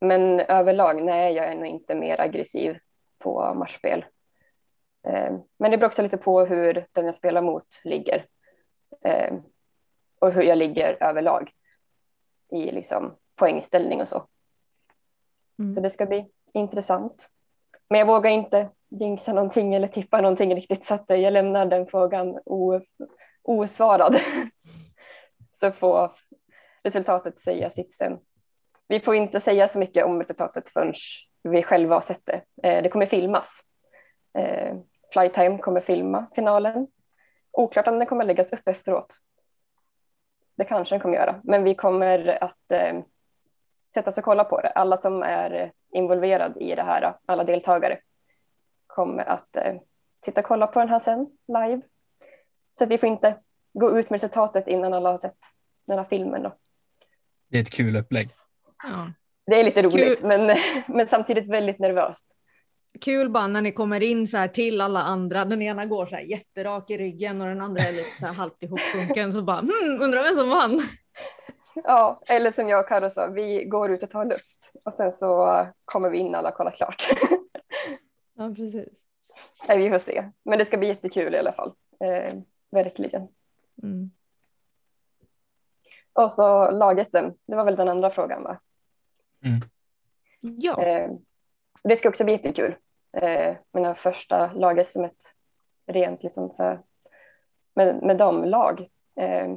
[0.00, 2.78] men överlag, nej, jag är nog inte mer aggressiv
[3.18, 4.04] på matchspel.
[5.06, 8.26] Eh, men det beror också lite på hur den jag spelar mot ligger
[9.04, 9.34] eh,
[10.18, 11.52] och hur jag ligger överlag
[12.50, 14.26] i liksom poängställning och så.
[15.58, 15.72] Mm.
[15.72, 17.28] Så det ska bli intressant.
[17.88, 21.86] Men jag vågar inte jinxa någonting eller tippa någonting riktigt så att jag lämnar den
[21.86, 22.38] frågan
[23.42, 24.20] osvarad.
[25.52, 26.12] så får
[26.82, 28.18] resultatet säga sitt sen.
[28.88, 30.94] Vi får inte säga så mycket om resultatet förrän
[31.42, 32.42] vi själva har sett det.
[32.62, 33.60] Eh, det kommer filmas.
[34.38, 34.76] Eh,
[35.12, 36.86] Flytime kommer filma finalen.
[37.52, 39.16] Oklart om den kommer läggas upp efteråt.
[40.56, 43.00] Det kanske den kommer göra, men vi kommer att eh,
[43.96, 44.68] sätta sig och kolla på det.
[44.68, 47.98] Alla som är involverade i det här, alla deltagare,
[48.86, 49.74] kommer att eh,
[50.20, 51.80] titta och kolla på den här sen live.
[52.78, 53.36] Så att vi får inte
[53.72, 55.38] gå ut med resultatet innan alla har sett
[55.86, 56.42] den här filmen.
[56.42, 56.54] Då.
[57.50, 58.30] Det är ett kul upplägg.
[58.82, 59.12] Ja.
[59.46, 60.28] Det är lite roligt, Kul.
[60.28, 60.56] men,
[60.88, 62.26] men samtidigt väldigt nervöst.
[63.00, 65.44] Kul bara när ni kommer in så här till alla andra.
[65.44, 68.34] Den ena går så här jätterak i ryggen och den andra är lite så här
[68.34, 69.32] halvt ihopsjunken.
[69.32, 70.82] Så bara hmm, undrar vem som vann.
[71.84, 75.12] Ja, eller som jag och Carro sa, vi går ut och tar luft och sen
[75.12, 77.08] så kommer vi in alla och kollar klart.
[78.38, 79.02] Ja precis.
[79.68, 81.72] Nej, vi får se, men det ska bli jättekul i alla fall.
[82.00, 82.34] Eh,
[82.70, 83.28] verkligen.
[83.82, 84.10] Mm.
[86.12, 88.58] Och så lag-SM, det var väl den andra frågan va?
[90.40, 90.82] Ja.
[90.82, 91.10] Eh,
[91.82, 92.76] det ska också bli jättekul.
[93.12, 95.04] Eh, mina första lag-SM
[95.86, 96.82] rent liksom för,
[97.74, 98.88] med, med damlag.
[99.16, 99.56] Eh,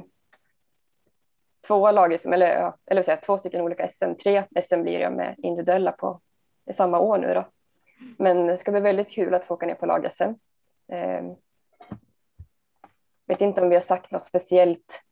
[1.70, 4.14] två lag, eller, eller vad säger, två stycken olika SM.
[4.22, 6.20] Tre SM blir jag med individuella på
[6.74, 7.48] samma år nu då.
[8.16, 10.34] Men det ska bli väldigt kul att få åka ner på lag-SM.
[10.92, 11.22] Eh,
[13.26, 15.02] vet inte om vi har sagt något speciellt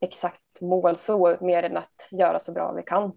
[0.00, 3.12] exakt mål så, mer än att göra så bra vi kan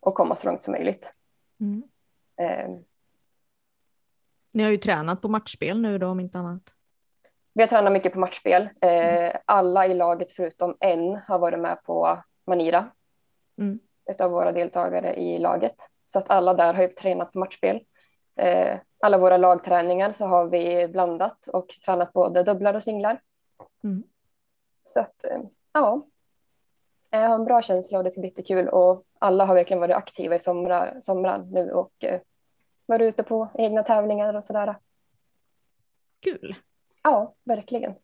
[0.00, 1.14] och komma så långt som möjligt.
[1.60, 1.82] Mm.
[2.36, 2.70] Eh,
[4.52, 6.74] Ni har ju tränat på matchspel nu då om inte annat.
[7.52, 8.68] Vi har tränat mycket på matchspel.
[8.80, 12.90] Eh, alla i laget förutom en har varit med på Manira.
[13.58, 13.78] Mm.
[14.10, 15.76] Utav våra deltagare i laget.
[16.04, 17.80] Så att alla där har ju tränat på matchspel.
[18.36, 23.20] Eh, alla våra lagträningar så har vi blandat och tränat både dubblar och singlar.
[23.84, 24.02] Mm.
[24.84, 25.40] Så att eh,
[25.72, 26.06] ja.
[27.10, 29.96] Jag har en bra känsla och det ska bli jättekul och alla har verkligen varit
[29.96, 32.20] aktiva i somrar, somrar nu och eh,
[32.86, 34.74] varit ute på egna tävlingar och sådär.
[36.20, 36.56] Kul.
[37.02, 37.94] Ja, verkligen.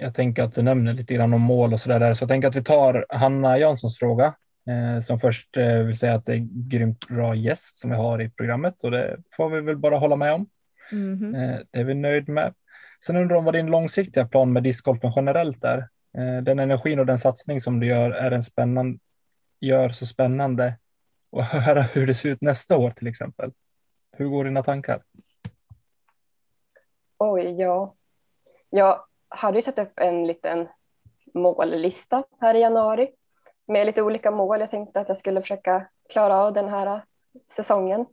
[0.00, 2.48] Jag tänker att du nämner lite grann om mål och så där, så jag tänker
[2.48, 4.34] att vi tar Hanna Janssons fråga
[4.68, 7.96] eh, som först eh, vill säga att det är en grymt bra gäst som vi
[7.96, 10.46] har i programmet och det får vi väl bara hålla med om.
[11.34, 12.54] Eh, det är vi nöjd med.
[13.04, 15.78] Sen undrar hon vad din långsiktiga plan med discgolfen generellt är.
[16.18, 18.98] Eh, den energin och den satsning som du gör är en spännande,
[19.60, 20.78] gör så spännande
[21.30, 23.52] och höra hur det ser ut nästa år till exempel.
[24.16, 25.02] Hur går dina tankar?
[27.18, 27.94] Oj, ja.
[28.70, 30.68] Jag hade ju satt upp en liten
[31.34, 33.10] mållista här i januari
[33.66, 34.60] med lite olika mål.
[34.60, 37.04] Jag tänkte att jag skulle försöka klara av den här
[37.46, 38.06] säsongen.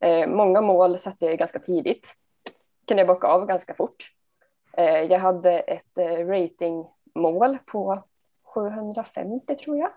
[0.00, 2.14] Eh, många mål satte jag ganska tidigt.
[2.86, 4.12] Kunde jag bocka av ganska fort.
[4.76, 8.02] Eh, jag hade ett eh, ratingmål på
[8.54, 9.90] 750 tror jag.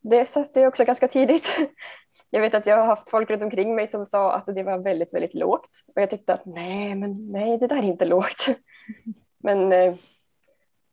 [0.00, 1.46] Det satte jag också ganska tidigt.
[2.32, 4.78] Jag vet att jag har haft folk runt omkring mig som sa att det var
[4.78, 5.70] väldigt, väldigt lågt.
[5.94, 8.46] Och jag tyckte att nej, men nej, det där är inte lågt.
[9.42, 9.94] Men eh,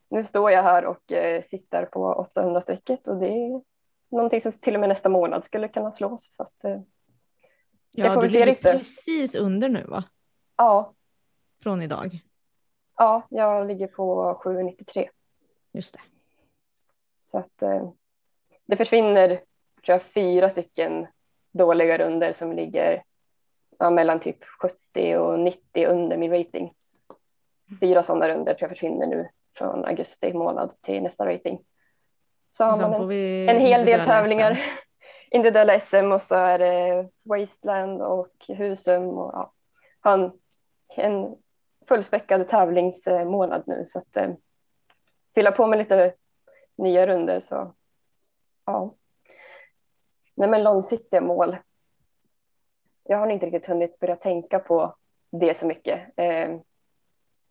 [0.09, 3.61] nu står jag här och eh, sitter på 800-strecket och det är
[4.11, 6.35] någonting som till och med nästa månad skulle kunna slås.
[6.35, 6.81] Så att, eh,
[7.95, 8.71] Ja, får du se ligger lite.
[8.71, 10.03] precis under nu va?
[10.57, 10.93] ja,
[11.63, 12.19] Från idag.
[12.97, 15.09] ja, jag ligger på 793.
[15.73, 15.99] Just det.
[17.21, 17.89] Så att eh,
[18.65, 19.41] det försvinner tror
[19.95, 21.07] jag, fyra stycken
[21.51, 23.03] dåliga runder som ligger
[23.79, 26.73] ja, mellan typ 70 och 90 under min rating.
[27.79, 31.59] Fyra sådana runder tror jag försvinner nu från augusti månad till nästa rating.
[32.51, 34.53] Så har man en, vi en hel del tävlingar.
[34.53, 34.59] SM.
[35.35, 39.53] Individuella SM och så är det Wasteland och Husum och ja,
[39.99, 40.31] har
[40.95, 41.35] en,
[41.87, 44.29] fullspäckad tävlingsmånad nu så att eh,
[45.35, 46.13] fylla på med lite
[46.77, 47.73] nya runder så
[48.65, 48.95] ja.
[50.35, 51.57] Nej men långsiktiga mål.
[53.03, 54.95] Jag har inte riktigt hunnit börja tänka på
[55.31, 56.01] det så mycket.
[56.15, 56.57] Eh,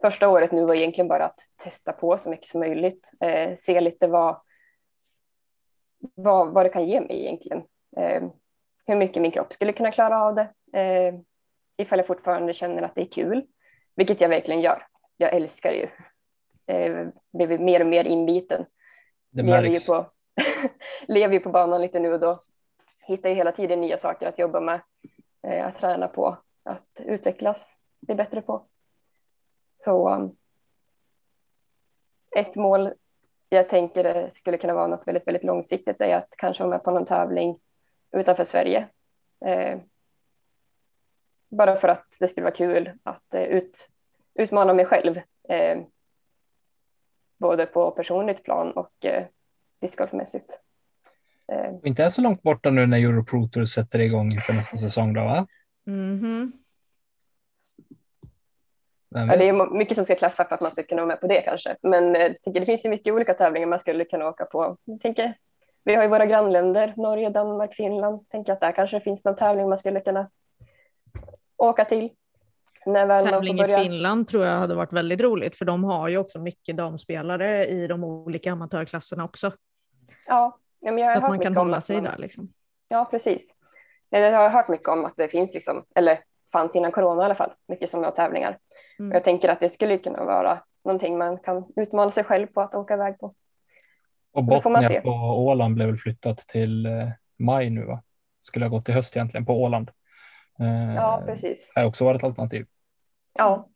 [0.00, 3.10] första året nu var egentligen bara att testa på så mycket som möjligt.
[3.20, 4.40] Eh, se lite vad,
[6.14, 7.62] vad, vad det kan ge mig egentligen.
[7.96, 8.22] Eh,
[8.86, 10.78] hur mycket min kropp skulle kunna klara av det.
[10.80, 11.14] Eh,
[11.76, 13.46] ifall jag fortfarande känner att det är kul,
[13.96, 14.86] vilket jag verkligen gör.
[15.16, 15.88] Jag älskar ju.
[16.74, 18.66] Eh, blivit mer och mer inbiten.
[19.30, 19.86] Det lever ju, märks.
[19.86, 20.06] på,
[21.08, 22.42] lever ju på banan lite nu och då.
[23.06, 24.80] Hittar ju hela tiden nya saker att jobba med,
[25.42, 28.66] eh, att träna på, att utvecklas, bli bättre på.
[29.84, 30.30] Så
[32.36, 32.92] ett mål
[33.48, 36.84] jag tänker det skulle kunna vara något väldigt, väldigt långsiktigt är att kanske vara med
[36.84, 37.58] på någon tävling
[38.12, 38.88] utanför Sverige.
[39.46, 39.78] Eh,
[41.48, 43.88] bara för att det skulle vara kul att eh, ut,
[44.34, 45.20] utmana mig själv.
[45.48, 45.78] Eh,
[47.38, 49.26] både på personligt plan och eh,
[49.80, 50.60] discgolfmässigt.
[51.52, 54.76] Eh, Inte är så långt borta nu när Euro Pro Tour sätter igång inför nästa
[54.76, 55.46] säsong då va?
[55.84, 56.52] Mhm.
[56.52, 56.65] Vem
[59.20, 61.26] ja, det är mycket som ska klaffa för att man ska kunna vara med på
[61.26, 61.76] det kanske.
[61.82, 64.76] Men eh, jag tycker det finns ju mycket olika tävlingar man skulle kunna åka på.
[64.84, 65.34] Jag tänker
[65.84, 68.30] vi har ju våra grannländer, Norge, Danmark, Finland.
[68.30, 70.30] Tänker att där kanske finns någon tävling man skulle kunna
[71.56, 72.10] åka till.
[72.86, 76.18] När väl tävling i Finland tror jag hade varit väldigt roligt för de har ju
[76.18, 79.52] också mycket damspelare i de olika amatörklasserna också.
[80.26, 82.18] Ja, men jag har Så hört att man kan hålla sig man, där.
[82.18, 82.48] Liksom.
[82.88, 83.54] Ja, precis.
[84.10, 86.20] Jag har hört mycket om att det finns, liksom, eller
[86.52, 88.58] fanns innan corona i alla fall, mycket sådana tävlingar.
[88.98, 89.12] Mm.
[89.12, 92.74] Jag tänker att det skulle kunna vara någonting man kan utmana sig själv på att
[92.74, 93.34] åka iväg på.
[94.32, 95.10] Och Botnia på
[95.46, 98.02] Åland blev väl flyttat till eh, maj nu va?
[98.40, 99.90] Skulle ha gått till höst egentligen på Åland.
[100.60, 101.72] Eh, ja, precis.
[101.74, 102.66] Det har också varit ett alternativ.
[103.32, 103.68] Ja.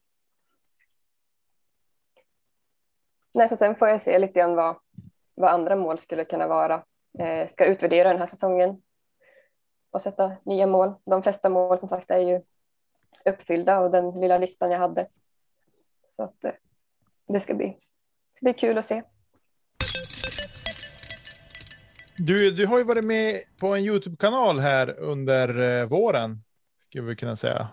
[3.33, 4.77] Nej, så sen får jag se lite grann vad,
[5.35, 6.85] vad andra mål skulle kunna vara.
[7.19, 8.83] Eh, ska utvärdera den här säsongen
[9.91, 10.95] och sätta nya mål.
[11.05, 12.43] De flesta mål som sagt är ju
[13.25, 15.07] uppfyllda och den lilla listan jag hade.
[16.09, 16.53] Så att eh,
[17.29, 19.03] det ska bli, det ska bli kul att se.
[22.17, 26.43] Du, du har ju varit med på en Youtube-kanal här under eh, våren,
[26.81, 27.69] skulle vi kunna säga.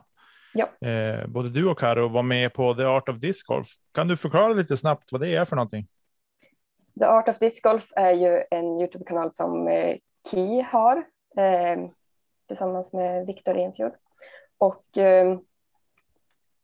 [0.54, 0.88] Ja.
[0.88, 3.68] Eh, både du och Karo var med på The Art of Disc Golf.
[3.94, 5.88] Kan du förklara lite snabbt vad det är för någonting?
[7.00, 9.98] The Art of Disc Golf är ju en Youtube-kanal som eh,
[10.32, 10.98] Ki har
[11.38, 11.90] eh,
[12.48, 13.94] tillsammans med Viktor Enfjord.
[14.58, 15.40] Och eh,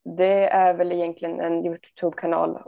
[0.03, 2.61] det är väl egentligen en Youtube-kanal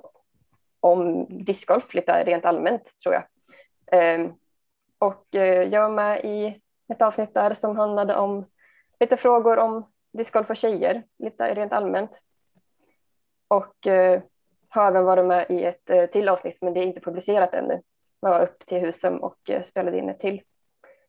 [0.80, 3.24] om discgolf lite rent allmänt tror jag.
[4.00, 4.30] Eh,
[4.98, 5.26] och
[5.72, 8.46] jag var med i ett avsnitt där som handlade om
[9.00, 12.22] lite frågor om discgolf för tjejer, lite rent allmänt.
[13.48, 14.22] Och eh,
[14.70, 17.82] har även varit med i ett eh, till avsnitt, men det är inte publicerat ännu.
[18.20, 20.42] Jag var upp till Husum och eh, spelade in ett till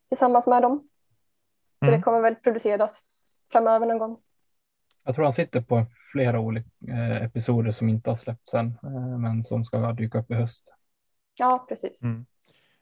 [0.08, 0.88] tillsammans med dem.
[1.78, 1.98] Så mm.
[1.98, 3.06] det kommer väl produceras
[3.52, 4.18] framöver någon gång.
[5.04, 9.18] Jag tror han sitter på flera olika eh, episoder som inte har släppts än, eh,
[9.18, 10.64] men som ska dyka upp i höst.
[11.38, 12.02] Ja, precis.
[12.02, 12.26] Mm.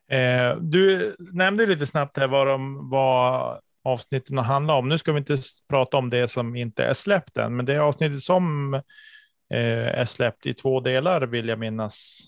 [0.09, 4.88] Eh, du nämnde lite snabbt här vad, de, vad avsnitten handlar om.
[4.88, 8.22] Nu ska vi inte prata om det som inte är släppt än, men det avsnittet
[8.22, 12.20] som eh, är släppt i två delar vill jag minnas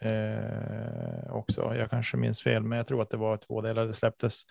[0.00, 1.74] eh, också.
[1.74, 4.42] Jag kanske minns fel, men jag tror att det var två delar det släpptes.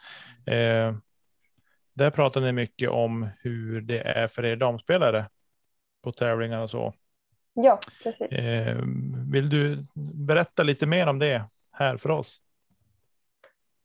[1.96, 5.26] Eh, där pratar ni mycket om hur det är för er damspelare
[6.04, 6.94] på tävlingar och så.
[7.54, 8.32] Ja, precis.
[8.32, 8.78] Eh,
[9.32, 9.86] vill du
[10.28, 12.42] berätta lite mer om det här för oss?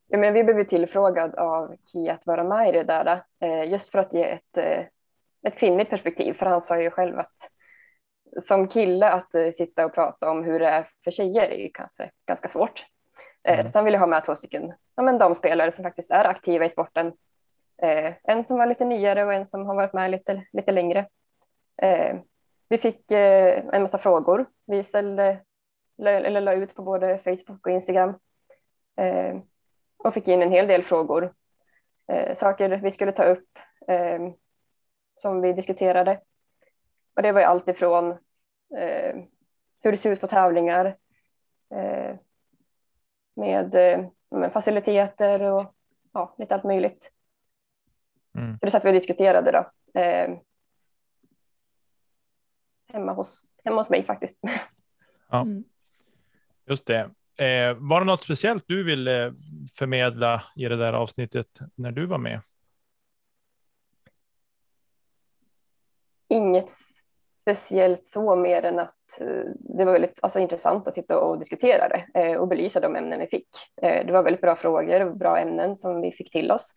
[0.07, 3.89] Ja, men vi blev tillfrågad av Kia att vara med i det där, eh, just
[3.89, 4.85] för att ge ett, eh,
[5.47, 6.33] ett kvinnligt perspektiv.
[6.33, 7.35] För han sa ju själv att
[8.43, 11.69] som kille att eh, sitta och prata om hur det är för tjejer är ju
[11.73, 12.85] kanske ganska svårt.
[13.43, 13.67] Mm.
[13.67, 16.69] Så han ville ha med två stycken ja, men damspelare som faktiskt är aktiva i
[16.69, 17.13] sporten.
[17.81, 21.07] Eh, en som var lite nyare och en som har varit med lite, lite längre.
[21.77, 22.17] Eh,
[22.69, 24.45] vi fick eh, en massa frågor.
[24.65, 25.39] Vi ställde,
[25.97, 28.13] eller la ut på både Facebook och Instagram
[30.03, 31.33] och fick in en hel del frågor.
[32.07, 34.19] Eh, saker vi skulle ta upp eh,
[35.15, 36.19] som vi diskuterade.
[37.15, 38.11] Och det var ju allt ifrån
[38.77, 39.15] eh,
[39.79, 40.85] hur det ser ut på tävlingar
[41.69, 42.15] eh,
[43.35, 43.71] med,
[44.29, 45.75] med, faciliteter och
[46.13, 47.11] ja, lite allt möjligt.
[48.37, 48.59] Mm.
[48.59, 49.71] Så det satt vi och diskuterade då.
[49.99, 50.37] Eh,
[52.93, 54.39] hemma, hos, hemma hos mig faktiskt.
[55.29, 55.63] Ja, mm.
[56.65, 56.99] just det.
[57.37, 59.33] Eh, var det något speciellt du ville
[59.77, 62.41] förmedla i det där avsnittet när du var med?
[66.27, 66.69] Inget
[67.41, 71.87] speciellt så mer än att eh, det var väldigt alltså, intressant att sitta och diskutera
[71.87, 73.47] det eh, och belysa de ämnen vi fick.
[73.81, 76.73] Eh, det var väldigt bra frågor och bra ämnen som vi fick till oss.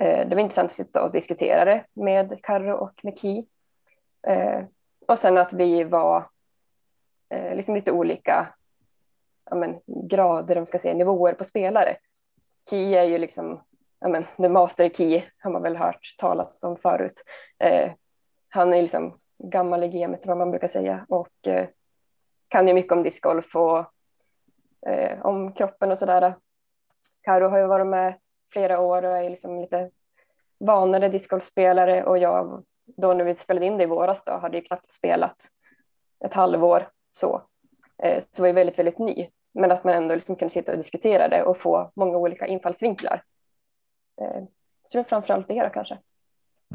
[0.00, 3.46] Eh, det var intressant att sitta och diskutera det med Karro och med Ki.
[4.26, 4.62] Eh,
[5.06, 6.28] och sen att vi var
[7.28, 8.48] eh, liksom lite olika
[9.50, 11.96] ja, men, grader, om ska säga, nivåer på spelare.
[12.70, 13.60] Ki är ju liksom,
[14.00, 17.22] ja, men, the master key har man väl hört talas om förut.
[18.48, 21.48] Han är liksom gammal i gamet vad man brukar säga och
[22.48, 23.84] kan ju mycket om discgolf och
[25.22, 26.34] om kroppen och sådär.
[27.22, 28.14] Karo har ju varit med
[28.52, 29.90] flera år och är liksom lite
[30.58, 32.64] vanare discgolfspelare och jag
[32.96, 35.48] då när vi spelade in det i våras då hade ju knappt spelat
[36.24, 37.42] ett halvår så.
[38.02, 39.28] Eh, så var jag väldigt, väldigt ny.
[39.52, 43.22] Men att man ändå liksom kunde sitta och diskutera det och få många olika infallsvinklar.
[44.20, 44.44] Eh,
[44.86, 45.98] så det är framförallt det då kanske.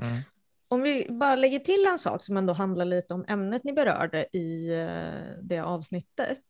[0.01, 0.21] Mm.
[0.67, 4.37] Om vi bara lägger till en sak som ändå handlar lite om ämnet ni berörde
[4.37, 6.41] i eh, det avsnittet.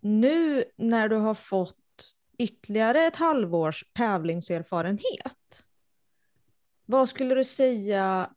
[0.00, 1.76] Nu när du har fått
[2.40, 5.64] ytterligare ett halvårs tävlingserfarenhet.
[6.86, 8.30] Vad skulle du säga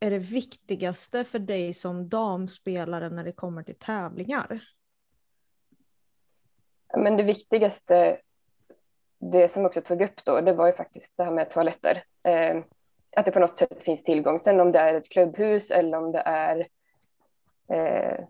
[0.00, 4.60] är det viktigaste för dig som damspelare när det kommer till tävlingar?
[6.96, 8.20] Men det viktigaste
[9.18, 12.04] det som också tog upp då, det var ju faktiskt det här med toaletter.
[12.22, 12.62] Eh,
[13.16, 14.40] att det på något sätt finns tillgång.
[14.40, 16.68] Sen om det är ett klubbhus eller om det är
[17.68, 18.24] eh,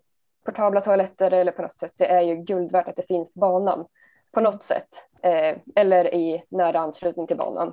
[0.45, 3.41] portabla toaletter eller på något sätt, det är ju guld värt att det finns på
[3.41, 3.87] banan
[4.33, 4.89] på något sätt.
[5.23, 7.73] Eh, eller i nära anslutning till banan.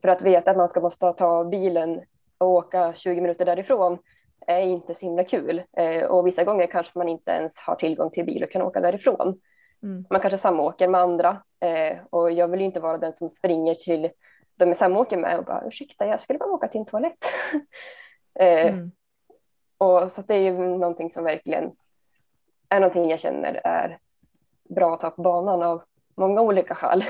[0.00, 2.00] För att veta att man ska måste ta bilen
[2.38, 3.98] och åka 20 minuter därifrån
[4.46, 5.62] är inte så himla kul.
[5.76, 8.80] Eh, och vissa gånger kanske man inte ens har tillgång till bil och kan åka
[8.80, 9.40] därifrån.
[9.82, 10.04] Mm.
[10.10, 14.10] Man kanske samåker med andra eh, och jag vill inte vara den som springer till
[14.56, 17.30] de jag samåker med och bara ursäkta, jag skulle bara åka till en toalett.
[18.34, 18.92] eh, mm.
[19.78, 21.72] och så det är ju någonting som verkligen
[22.68, 23.98] är någonting jag känner är
[24.74, 25.82] bra att ha på banan av
[26.14, 27.04] många olika skäl.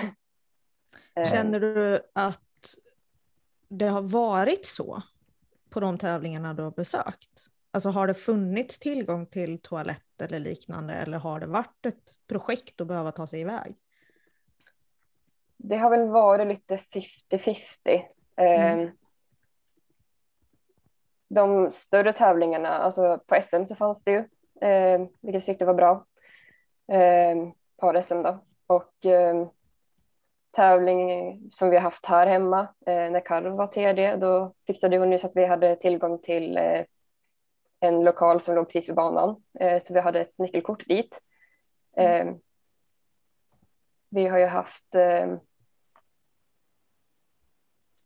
[1.15, 1.31] Eh.
[1.31, 2.77] Känner du att
[3.69, 5.03] det har varit så
[5.71, 7.49] på de tävlingarna du har besökt?
[7.71, 12.81] Alltså har det funnits tillgång till toalett eller liknande eller har det varit ett projekt
[12.81, 13.77] att behöva ta sig iväg?
[15.57, 18.03] Det har väl varit lite 50-50.
[18.37, 18.79] Mm.
[18.81, 18.91] Ehm,
[21.29, 24.19] de större tävlingarna, alltså på SM så fanns det ju,
[24.69, 26.07] eh, vilket jag tyckte var bra.
[26.89, 27.37] Eh,
[27.77, 28.45] par-SM då.
[28.67, 29.47] Och eh,
[30.51, 35.13] tävling som vi har haft här hemma eh, när Karl var TD, då fixade hon
[35.13, 36.85] ju så att vi hade tillgång till eh,
[37.81, 41.21] en lokal som låg precis vid banan, eh, så vi hade ett nyckelkort dit.
[41.97, 42.29] Mm.
[42.29, 42.35] Eh,
[44.11, 45.37] vi har ju haft eh,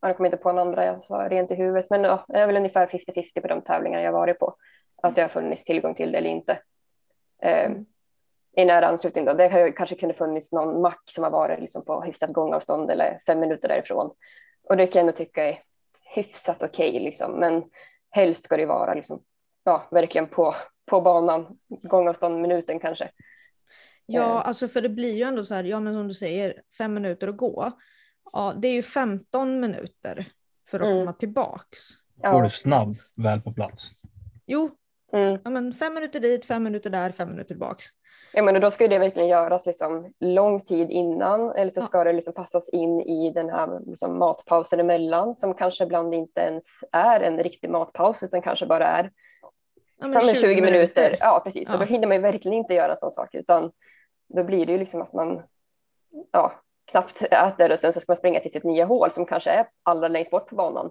[0.01, 2.47] jag kommer inte på någon andra jag sa rent i huvudet, men ja, det är
[2.47, 4.57] väl ungefär 50-50 på de tävlingar jag varit på,
[5.03, 6.59] att det har funnits tillgång till det eller inte.
[7.43, 7.87] Eh, mm
[8.57, 9.25] i nära anslutning.
[9.25, 9.33] Då.
[9.33, 13.41] Det kanske kunde funnits någon mack som har varit liksom på hyfsat gångavstånd eller fem
[13.41, 14.11] minuter därifrån.
[14.69, 15.59] Och det kan jag ändå tycka är
[16.15, 17.33] hyfsat okej, okay, liksom.
[17.33, 17.65] men
[18.11, 19.23] helst ska det vara liksom,
[19.65, 23.11] ja, verkligen på, på banan, gångavstånd minuten kanske.
[24.07, 24.49] Ja, eh.
[24.49, 27.29] alltså för det blir ju ändå så här, ja men som du säger, fem minuter
[27.29, 27.73] att gå.
[28.33, 30.29] Ja, det är ju 15 minuter
[30.71, 30.99] för att mm.
[30.99, 31.79] komma tillbaks.
[32.23, 32.33] Ja.
[32.33, 33.91] Går du snabb väl på plats?
[34.47, 34.71] Jo,
[35.13, 35.41] mm.
[35.45, 37.85] ja, men fem minuter dit, fem minuter där, fem minuter tillbaks.
[38.39, 42.13] Ja, men då ska det verkligen göras liksom lång tid innan eller så ska det
[42.13, 47.21] liksom passas in i den här liksom matpausen emellan som kanske ibland inte ens är
[47.21, 49.11] en riktig matpaus utan kanske bara är
[49.99, 50.73] ja, 20, 20 minuter.
[50.73, 51.17] minuter.
[51.21, 51.69] Ja, precis.
[51.69, 51.75] Ja.
[51.75, 53.73] Och då hinner man verkligen inte göra sån sak utan
[54.29, 55.43] då blir det ju liksom att man
[56.33, 56.53] ja,
[56.91, 59.67] knappt äter och sen så ska man springa till sitt nya hål som kanske är
[59.83, 60.91] allra längst bort på banan.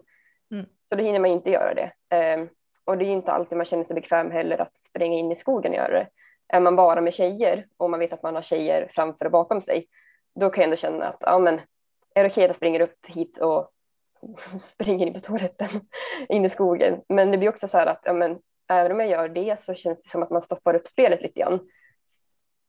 [0.52, 0.66] Mm.
[0.90, 1.92] Så då hinner man inte göra det.
[2.36, 2.50] Um,
[2.86, 5.72] och det är inte alltid man känner sig bekväm heller att springa in i skogen
[5.72, 6.08] och göra det.
[6.48, 9.62] Är man bara med tjejer och man vet att man har tjejer framför och bakom
[9.62, 9.88] sig,
[10.36, 11.62] då kan jag ändå känna att ja, men,
[12.16, 13.72] är det okej att jag springer upp hit och
[14.62, 15.70] springer in på toaletten
[16.30, 17.02] in i skogen?
[17.10, 19.74] Men det blir också så här att ja, men, även om jag gör det så
[19.74, 21.70] känns det som att man stoppar upp spelet lite grann.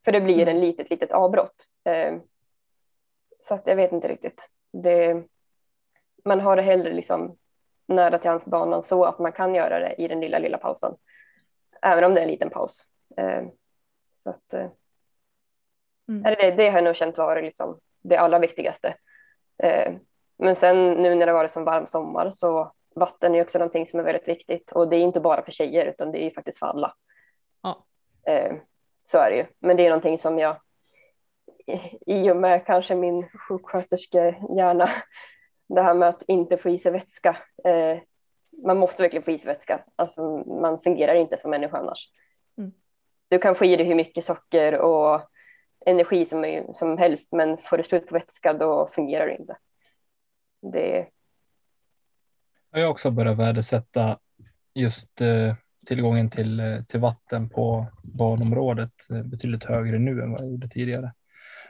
[0.05, 1.65] För det blir en litet, litet avbrott.
[1.85, 2.17] Eh,
[3.41, 4.51] så att jag vet inte riktigt.
[4.73, 5.23] Det,
[6.25, 7.37] man har det hellre liksom
[7.89, 10.97] nära till hans banan så att man kan göra det i den lilla, lilla pausen.
[11.83, 12.85] Även om det är en liten paus.
[13.17, 13.43] Eh,
[14.27, 14.71] så att, eh,
[16.09, 16.23] mm.
[16.23, 18.95] det, det har jag nog känt vara liksom det allra viktigaste.
[19.63, 19.95] Eh,
[20.39, 24.01] men sen nu när det varit som varm sommar så vatten är också någonting som
[24.01, 26.67] är väldigt viktigt och det är inte bara för tjejer utan det är faktiskt för
[26.67, 26.95] alla.
[27.63, 27.85] Ja.
[28.27, 28.57] Eh,
[29.05, 29.47] så är det ju.
[29.59, 30.57] Men det är någonting som jag
[32.07, 34.89] i och med kanske min sjuksköterskehjärna,
[35.69, 37.37] det här med att inte få i sig vätska.
[38.65, 42.11] man måste verkligen få i sig vätska, alltså man fungerar inte som människa annars
[43.29, 45.31] du kan få i dig hur mycket socker och
[45.87, 49.57] energi som, som helst, men får du slut på vätska då fungerar det inte.
[50.73, 51.07] Det...
[52.71, 54.19] Jag har också börjat värdesätta
[54.75, 55.55] just eh,
[55.87, 60.69] tillgången till, eh, till vatten på barnområdet eh, betydligt högre nu än vad jag gjorde
[60.69, 61.13] tidigare.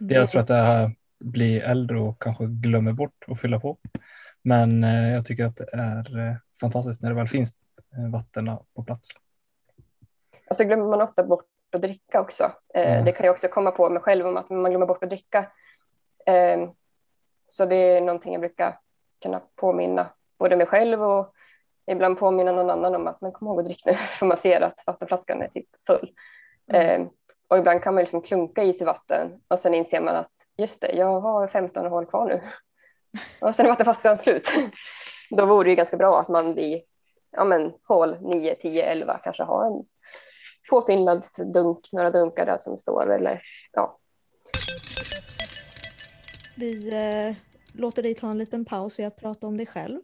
[0.01, 0.09] Mm.
[0.09, 3.79] Dels för att jag blir äldre och kanske glömmer bort att fylla på.
[4.43, 7.57] Men jag tycker att det är fantastiskt när det väl finns
[8.13, 9.09] vatten på plats.
[10.51, 12.53] Och så glömmer man ofta bort att dricka också.
[12.75, 13.05] Eh, mm.
[13.05, 15.39] Det kan jag också komma på mig själv om att man glömmer bort att dricka.
[16.27, 16.69] Eh,
[17.49, 18.79] så det är någonting jag brukar
[19.23, 21.35] kunna påminna både mig själv och
[21.87, 24.61] ibland påminna någon annan om att man kommer ihåg att dricka nu för man ser
[24.61, 26.13] att vattenflaskan är typ full.
[26.73, 27.03] Mm.
[27.03, 27.09] Eh,
[27.49, 30.81] och ibland kan man liksom klunka i sig vatten och sen inser man att just
[30.81, 32.41] det, jag har 15 hål kvar nu.
[33.47, 34.51] Och sen är vattenflaskan slut.
[35.31, 36.83] Då vore det ganska bra att man vid
[37.31, 39.85] ja men, hål 9, 10, 11 kanske har en
[40.71, 43.43] på Finlands dunk, några dunkar där som står eller
[43.73, 43.99] ja.
[46.57, 47.37] Vi eh,
[47.73, 50.01] låter dig ta en liten paus i att prata om dig själv.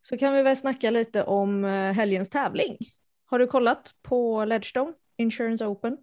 [0.00, 2.76] Så kan vi väl snacka lite om eh, helgens tävling.
[3.26, 5.96] Har du kollat på Ledgestone Insurance Open?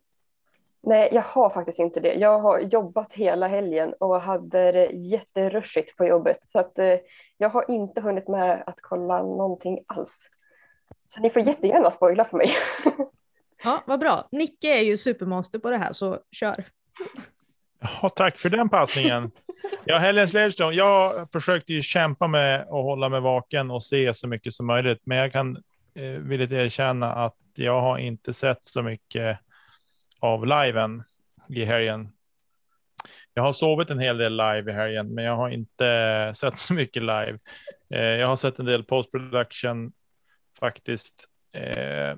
[0.81, 2.13] Nej, jag har faktiskt inte det.
[2.13, 6.39] Jag har jobbat hela helgen och hade det jätterushigt på jobbet.
[6.43, 6.95] Så att, eh,
[7.37, 10.29] jag har inte hunnit med att kolla någonting alls.
[11.07, 12.49] Så ni får jättegärna spoila för mig.
[13.63, 14.27] Ja, vad bra.
[14.31, 16.63] Nicke är ju supermonster på det här, så kör.
[18.01, 19.31] Ja, tack för den passningen.
[19.85, 24.27] Ja, Helen Sledstone, jag försökte ju kämpa med att hålla mig vaken och se så
[24.27, 25.57] mycket som möjligt, men jag kan
[25.95, 29.39] eh, villigt erkänna att jag har inte sett så mycket
[30.19, 31.03] av liven
[31.49, 32.09] i helgen.
[33.33, 36.73] Jag har sovit en hel del live i helgen, men jag har inte sett så
[36.73, 37.39] mycket live.
[37.89, 39.91] Eh, jag har sett en del post production
[40.59, 41.25] faktiskt.
[41.51, 42.15] Eh,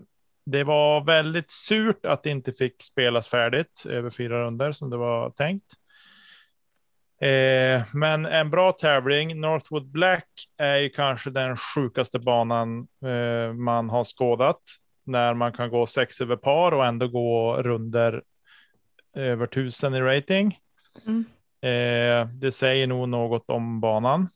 [0.52, 4.98] det var väldigt surt att det inte fick spelas färdigt över fyra runder som det
[4.98, 5.74] var tänkt.
[7.22, 9.42] Eh, men en bra tävling.
[9.42, 10.28] Northwood Black
[10.58, 14.62] är ju kanske den sjukaste banan eh, man har skådat.
[15.04, 18.24] När man kan gå sex över par och ändå gå runder
[19.16, 20.58] över tusen i rating.
[21.06, 21.26] Mm.
[21.62, 24.30] Eh, det säger nog något om banan.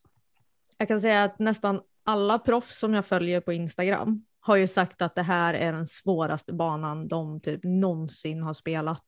[0.78, 5.02] Jag kan säga att nästan alla proffs som jag följer på Instagram har ju sagt
[5.02, 9.04] att det här är den svåraste banan de typ någonsin har spelat.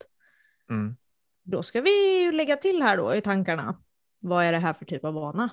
[0.70, 0.96] Mm.
[1.44, 3.82] Då ska vi ju lägga till här då i tankarna.
[4.20, 5.50] Vad är det här för typ av bana?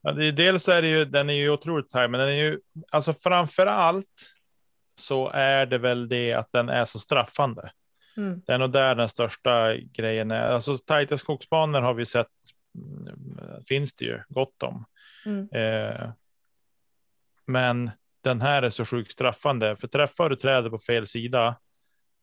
[0.00, 2.60] Ja, det dels är det ju, den är ju otroligt tajt, men den är ju,
[2.90, 4.32] alltså framför allt
[5.00, 7.70] så är det väl det att den är så straffande.
[8.16, 8.42] Mm.
[8.46, 10.46] Det är nog där den största grejen är.
[10.46, 12.26] Alltså tajta skogsbanor har vi sett,
[12.74, 14.84] mm, finns det ju gott om.
[15.26, 15.48] Mm.
[15.52, 16.10] Eh,
[17.46, 17.90] men
[18.22, 21.56] den här är så sjukt straffande, för träffar du trädet på fel sida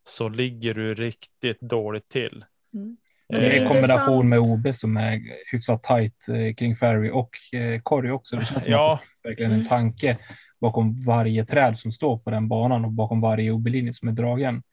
[0.03, 2.45] så ligger du riktigt dåligt till.
[2.73, 2.97] Mm.
[3.29, 5.21] Det det är är en kombination med OB som är
[5.51, 8.35] hyfsat tajt eh, kring Ferry och eh, Corey också.
[8.35, 8.93] Det känns som Ja.
[8.93, 10.17] att det är verkligen en tanke
[10.61, 14.63] bakom varje träd som står på den banan och bakom varje OB-linje som är dragen.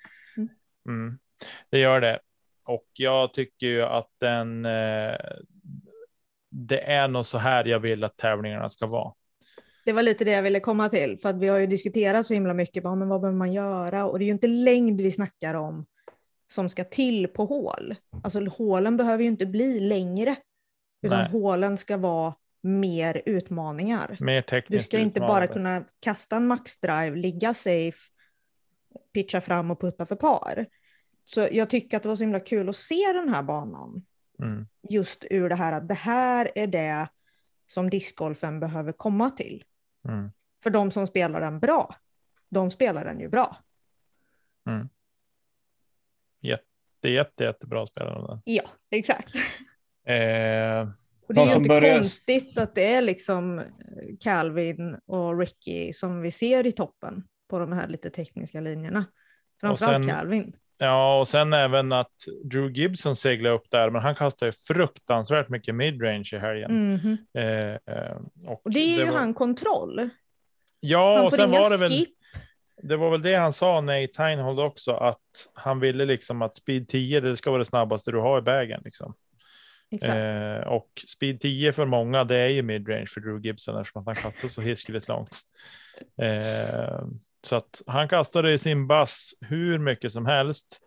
[0.88, 1.18] Mm,
[1.70, 2.18] det gör det.
[2.64, 4.64] Och jag tycker ju att den.
[4.64, 5.14] Eh,
[6.50, 9.12] det är nog så här jag vill att tävlingarna ska vara.
[9.86, 12.34] Det var lite det jag ville komma till, för att vi har ju diskuterat så
[12.34, 14.06] himla mycket, bara, men vad behöver man göra?
[14.06, 15.86] Och det är ju inte längd vi snackar om
[16.52, 17.94] som ska till på hål.
[18.22, 20.36] Alltså hålen behöver ju inte bli längre,
[21.02, 21.30] utan Nej.
[21.30, 24.16] hålen ska vara mer utmaningar.
[24.20, 24.86] Mer Du tekniskt.
[24.86, 25.52] ska inte bara utmanande.
[25.54, 27.98] kunna kasta en maxdrive, ligga safe,
[29.14, 30.66] pitcha fram och putta för par.
[31.24, 34.04] Så jag tycker att det var så himla kul att se den här banan
[34.42, 37.08] Mm, just ur det här att det här är det
[37.66, 39.64] som discgolfen behöver komma till.
[40.08, 40.30] Mm,
[40.62, 41.96] För de som spelar den bra,
[42.48, 43.56] de spelar den ju bra.
[44.68, 44.88] mm.
[46.40, 48.26] Jätte, jätte, jättebra spelare.
[48.28, 48.40] den.
[48.44, 49.32] Ja, exakt.
[50.08, 50.88] Eh,
[51.28, 53.62] Och det är ju inte börjar- konstigt att det är liksom
[54.20, 59.04] Calvin och Ricky som vi ser i toppen på de här lite tekniska linjerna.
[59.60, 60.56] Framförallt sen- Calvin.
[60.78, 62.14] Ja, och sen även att
[62.44, 66.92] Drew Gibson seglar upp där, men han kastar ju fruktansvärt mycket midrange i helgen.
[66.94, 67.18] Mhm.
[67.42, 68.16] Eh,
[68.46, 70.08] och Och det är ju var, han kontroll.
[70.80, 71.90] Ja, Han och sen var det väl.
[71.90, 72.08] skip.
[72.82, 76.88] Det var väl det han sa, Nate Teinhold också, att han ville liksom att speed
[76.88, 78.80] 10, det ska vara det snabbaste du har i vägen.
[78.84, 79.14] Liksom.
[80.02, 84.06] Eh, och speed 10 för många, det är ju midrange för Drew Gibson eftersom att
[84.06, 85.40] han kastar så hiskeligt långt.
[86.22, 87.00] Eh,
[87.46, 90.80] så att han kastade i sin bass hur mycket som helst.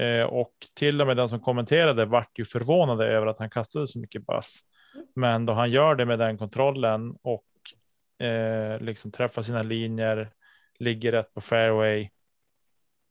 [0.00, 3.86] Eh, och till och med den som kommenterade vart ju förvånade över att han kastade
[3.86, 4.60] så mycket bass.
[5.14, 7.46] Men då han gör det med den kontrollen och
[8.26, 10.30] eh, liksom träffar sina linjer,
[10.78, 12.08] ligger rätt på fairway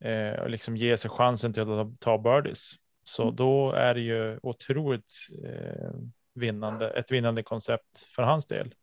[0.04, 2.76] eh, och liksom ger sig chansen till att ta, birdies.
[3.04, 5.14] Så då är det ju otroligt
[5.46, 5.92] eh,
[6.34, 8.74] vinnande, ett vinnande koncept för hans del.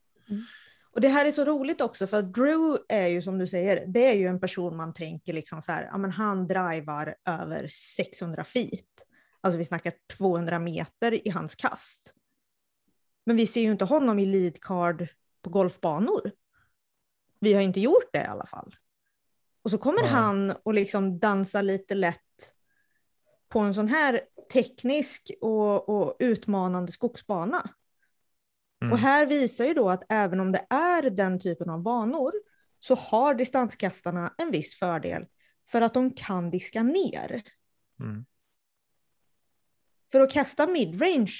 [0.96, 3.86] Och det här är så roligt också för att Drew är ju som du säger,
[3.86, 7.68] det är ju en person man tänker liksom så här, ja men han drivar över
[7.68, 8.84] 600 feet.
[9.40, 12.14] Alltså vi snackar 200 meter i hans kast.
[13.26, 15.08] Men vi ser ju inte honom i lead card
[15.42, 16.30] på golfbanor.
[17.40, 18.74] Vi har inte gjort det i alla fall.
[19.62, 20.10] Och så kommer Nej.
[20.10, 22.52] han och liksom dansar lite lätt
[23.48, 24.20] på en sån här
[24.52, 27.70] teknisk och, och utmanande skogsbana.
[28.86, 28.92] Mm.
[28.92, 32.32] Och här visar ju då att även om det är den typen av banor
[32.78, 35.26] så har distanskastarna en viss fördel
[35.68, 37.42] för att de kan diska ner.
[38.00, 38.26] Mm.
[40.12, 41.32] För att kasta midrange,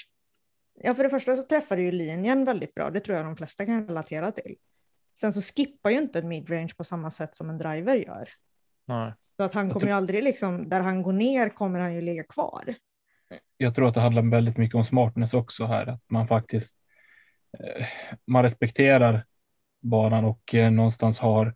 [0.73, 3.37] ja för det första så träffar du ju linjen väldigt bra, det tror jag de
[3.37, 4.55] flesta kan relatera till.
[5.19, 8.29] Sen så skippar ju inte en midrange på samma sätt som en driver gör.
[8.85, 9.13] Nej.
[9.37, 12.23] Så att han kommer ju aldrig liksom, där han går ner kommer han ju ligga
[12.23, 12.75] kvar.
[13.57, 16.77] Jag tror att det handlar väldigt mycket om smartness också här, att man faktiskt
[18.27, 19.25] man respekterar
[19.81, 21.53] banan och eh, någonstans har,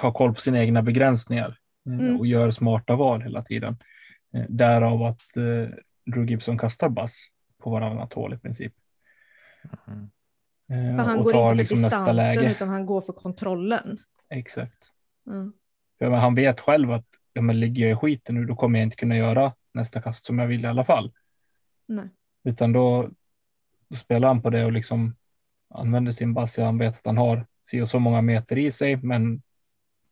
[0.00, 1.54] har koll på sina egna begränsningar eh,
[1.86, 2.20] Mm.
[2.20, 3.76] och gör smarta val hela tiden.
[4.34, 5.68] Eh, Därav att eh,
[6.12, 7.26] Drew Gibson kastar bass
[7.62, 8.72] på varannat hål i princip.
[9.86, 10.10] Mm.
[10.68, 12.50] Eh, För han och går inte för liksom nästa distansen läge.
[12.50, 13.98] utan han går för kontrollen.
[14.30, 14.90] Exakt.
[15.26, 15.52] Mm.
[15.98, 18.86] För han vet själv att ja, men ligger jag i skiten nu då kommer jag
[18.86, 21.12] inte kunna göra nästa kast som jag vill i alla fall.
[21.86, 22.08] Nej.
[22.44, 23.10] Utan då
[23.96, 25.16] spelar han på det och liksom
[25.70, 26.56] använder sin bass.
[26.56, 29.42] Han vet att han har si och så många meter i sig, men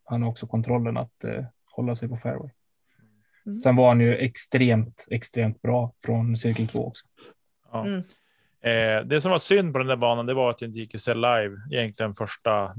[0.05, 2.51] han har också kontrollen att eh, hålla sig på fairway.
[3.47, 3.61] Mm.
[3.61, 7.07] Sen var han ju extremt, extremt bra från cirkel två också.
[7.73, 7.87] Ja.
[7.87, 8.03] Mm.
[8.63, 10.95] Eh, det som var synd på den där banan, det var att det inte gick
[10.95, 12.75] att se live egentligen första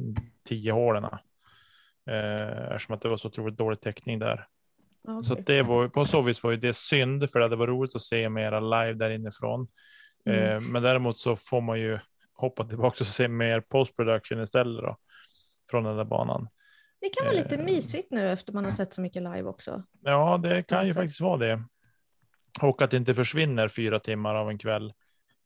[0.48, 1.04] tio hålen.
[1.04, 4.48] Eh, eftersom att det var så otroligt dålig täckning där.
[5.08, 7.96] Ja, Så det var på så vis var ju det synd, för det varit roligt
[7.96, 9.68] att se mera live där inifrån.
[10.26, 10.40] Mm.
[10.50, 12.00] Eh, men däremot så får man ju
[12.34, 14.98] hoppa tillbaka och se mer post production istället då
[15.72, 16.48] från den där banan.
[17.02, 17.64] Det kan vara lite Eh.
[17.66, 19.84] mysigt nu efter man har sett så mycket live också.
[20.04, 21.64] Ja, det kan ju faktiskt vara det.
[22.62, 24.94] Och att det inte försvinner fyra timmar av en kväll.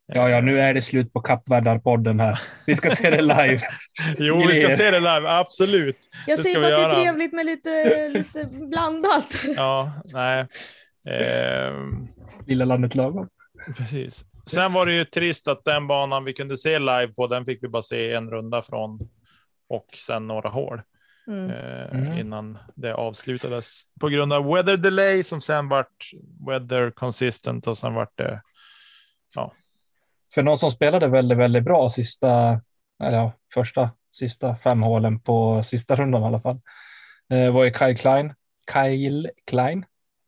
[0.05, 2.39] Ja, ja, nu är det slut på Kappvärdarpodden här.
[2.65, 3.59] Vi ska se det live.
[4.17, 5.97] Jo, vi ska se det live, absolut.
[6.27, 7.03] Jag säger bara att det är göra.
[7.03, 9.27] trevligt med lite, lite blandat.
[9.55, 10.47] Ja, nej.
[11.09, 12.07] Ehm,
[12.45, 13.29] Lilla landet lagom.
[13.77, 14.25] precis.
[14.49, 17.63] Sen var det ju trist att den banan vi kunde se live på, den fick
[17.63, 18.99] vi bara se en runda från
[19.69, 20.81] och sen några hål
[21.27, 21.49] Mm.
[21.51, 22.17] eh, Mm.
[22.17, 26.09] innan det avslutades på grund av weather delay som sen vart
[26.47, 28.41] weather consistent och sen vart det.
[30.33, 32.61] För någon som spelade väldigt, väldigt bra sista,
[33.03, 36.59] eller ja, första, sista fem hålen på sista rundan i alla fall,
[37.29, 38.33] eh, var ju Kyle Klein.
[38.73, 39.85] Kyle Klein.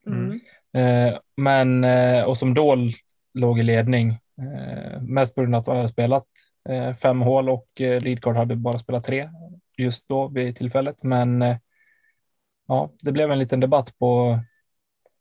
[0.08, 0.40] Mm.
[0.74, 2.92] Eh, men, eh, och som då l-
[3.40, 4.10] låg i ledning,
[4.42, 6.26] eh, mest på grund av att han hade spelat
[6.70, 9.30] eh, fem hål och eh, Leadcard hade bara spelat tre
[9.78, 11.04] just då vid tillfället.
[11.04, 11.56] Men
[12.68, 14.40] ja, det blev en liten debatt på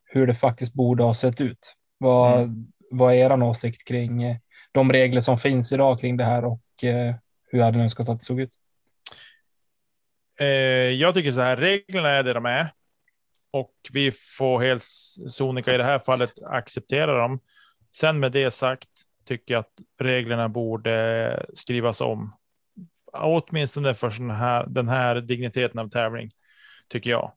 [0.04, 1.74] hur det faktiskt borde ha sett ut.
[1.98, 4.38] Vad, vad är er åsikt kring
[4.72, 6.60] de regler som finns idag kring det här och
[7.50, 8.52] hur hade ni önskat att det såg ut?
[10.98, 12.72] Jag tycker så här, reglerna är det de är.
[13.50, 14.84] Och vi får helt
[15.28, 17.40] sonika i det här fallet acceptera dem.
[18.00, 18.88] Sen med det sagt
[19.24, 22.34] tycker jag att reglerna borde skrivas om.
[23.12, 26.30] Åtminstone för sån här, den här digniteten av tävling
[26.88, 27.32] tycker jag.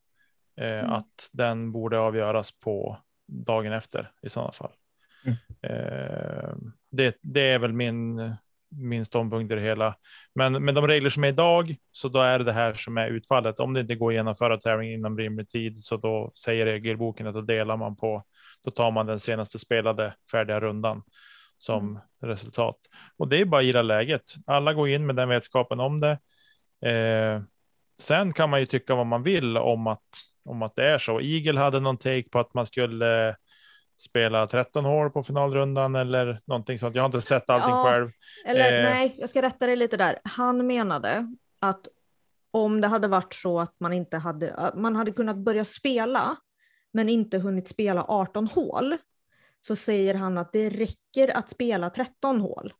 [0.56, 0.92] Eh, Mm.
[0.92, 4.72] Att den borde avgöras på dagen efter i sådana fall.
[5.24, 5.36] Mm.
[5.62, 6.54] Eh,
[6.90, 8.34] det, det är väl min,
[8.68, 9.96] min ståndpunkt i det hela.
[10.34, 13.08] Men med de regler som är idag, så då är det det här som är
[13.08, 13.60] utfallet.
[13.60, 17.34] Om det inte går att genomföra tävlingen inom rimlig tid, så då säger regelboken att
[17.34, 18.24] då delar man på,
[18.64, 21.02] då tar man den senaste spelade färdiga rundan
[21.58, 22.76] som resultat.
[23.16, 24.22] Och det är bara att gilla läget.
[24.46, 26.18] Alla går in med den vetskapen om det.
[26.90, 27.42] Eh,
[28.00, 30.02] sen kan man ju tycka vad man vill om att,
[30.44, 31.20] om att det är så.
[31.20, 33.36] Eagle hade någon take på att man skulle
[34.00, 36.94] spela 13 hål på finalrundan eller någonting sånt.
[36.96, 37.84] Jag har inte sett allting Ja.
[37.84, 38.10] själv.
[38.46, 38.90] Eller Eh.
[38.90, 40.18] nej, jag ska rätta dig lite där.
[40.24, 41.88] Han menade att
[42.50, 46.36] om det hade varit så att man inte hade, att man hade kunnat börja spela
[46.92, 48.96] men inte hunnit spela 18 hål
[49.60, 52.72] så säger han att det räcker att spela 13 hål.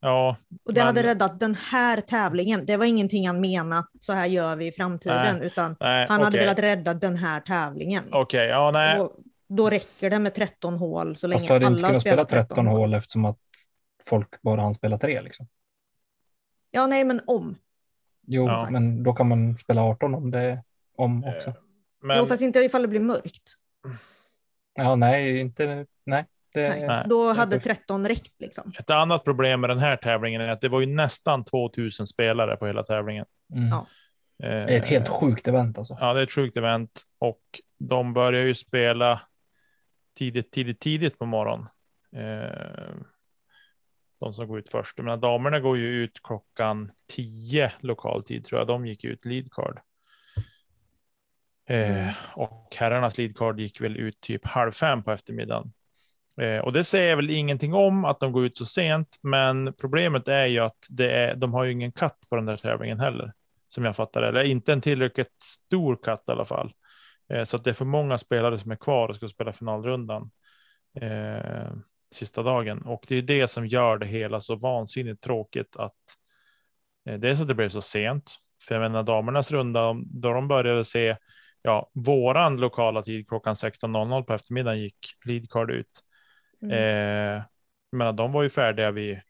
[0.00, 2.66] Ja, Och det Men- hade räddat den här tävlingen.
[2.66, 6.18] Det var ingenting han menat, så här gör vi i framtiden, Nej, utan nej, han
[6.20, 6.40] hade okej.
[6.40, 8.04] velat rädda den här tävlingen.
[8.12, 9.00] Okej, ja, nej.
[9.00, 9.16] Och
[9.48, 12.66] då räcker det med 13 hål så länge Fast hade inte alla kunnat spela 13
[12.66, 13.38] hål eftersom att
[14.06, 15.22] folk bara hann spela tre.
[15.22, 15.46] Liksom.
[16.70, 17.56] Ja, nej, men om.
[18.26, 18.68] Jo, Ja.
[18.70, 20.62] men då kan man spela 18 om det
[20.96, 21.52] om också.
[22.02, 23.56] Eh, Men, Jo, fast inte ifall det blir mörkt.
[24.74, 26.26] Ja, nej, inte, nej.
[26.54, 26.86] Det, Nej.
[26.86, 27.06] Nej.
[27.08, 28.72] Då hade 13 räckt liksom.
[28.78, 32.56] Ett annat problem med den här tävlingen är att det var ju nästan 2000 spelare
[32.56, 33.26] på hela tävlingen.
[33.54, 33.68] Mm.
[33.68, 33.86] Ja.
[34.38, 35.96] Det är ett helt sjukt event alltså.
[36.00, 37.42] Ja, det är ett sjukt event och
[37.78, 39.20] de börjar ju spela
[40.18, 41.66] tidigt, tidigt, tidigt på morgonen.
[42.16, 42.94] Eh,
[44.20, 44.98] de som går ut först.
[44.98, 48.68] Menar, damerna går ju ut klockan 10 lokal tid tror jag.
[48.68, 49.50] De gick ut lead
[51.70, 52.08] Mm.
[52.08, 55.72] Eh, och herrarnas leadcard gick väl ut typ halv fem på eftermiddagen.
[56.40, 60.28] Eh, och det säger väl ingenting om att de går ut så sent, men problemet
[60.28, 63.32] är ju att det är, de har ju ingen katt på den där tävlingen heller,
[63.68, 64.28] som jag fattar det.
[64.28, 66.72] Eller inte en tillräckligt stor katt i alla fall.
[67.32, 70.30] Eh, så att det är för många spelare som är kvar och ska spela finalrundan
[71.00, 71.72] eh,
[72.14, 72.82] sista dagen.
[72.82, 75.94] Och det är det som gör det hela så vansinnigt tråkigt att
[77.08, 78.36] eh, dels att det blev så sent.
[78.68, 81.16] För jag menar damernas runda, då de började se,
[81.62, 86.00] ja, våran lokala tid klockan 16.00 på eftermiddagen gick leadcard ut.
[86.62, 86.72] Mm.
[86.72, 87.42] Eh,
[87.92, 89.20] menar, de var ju färdiga vid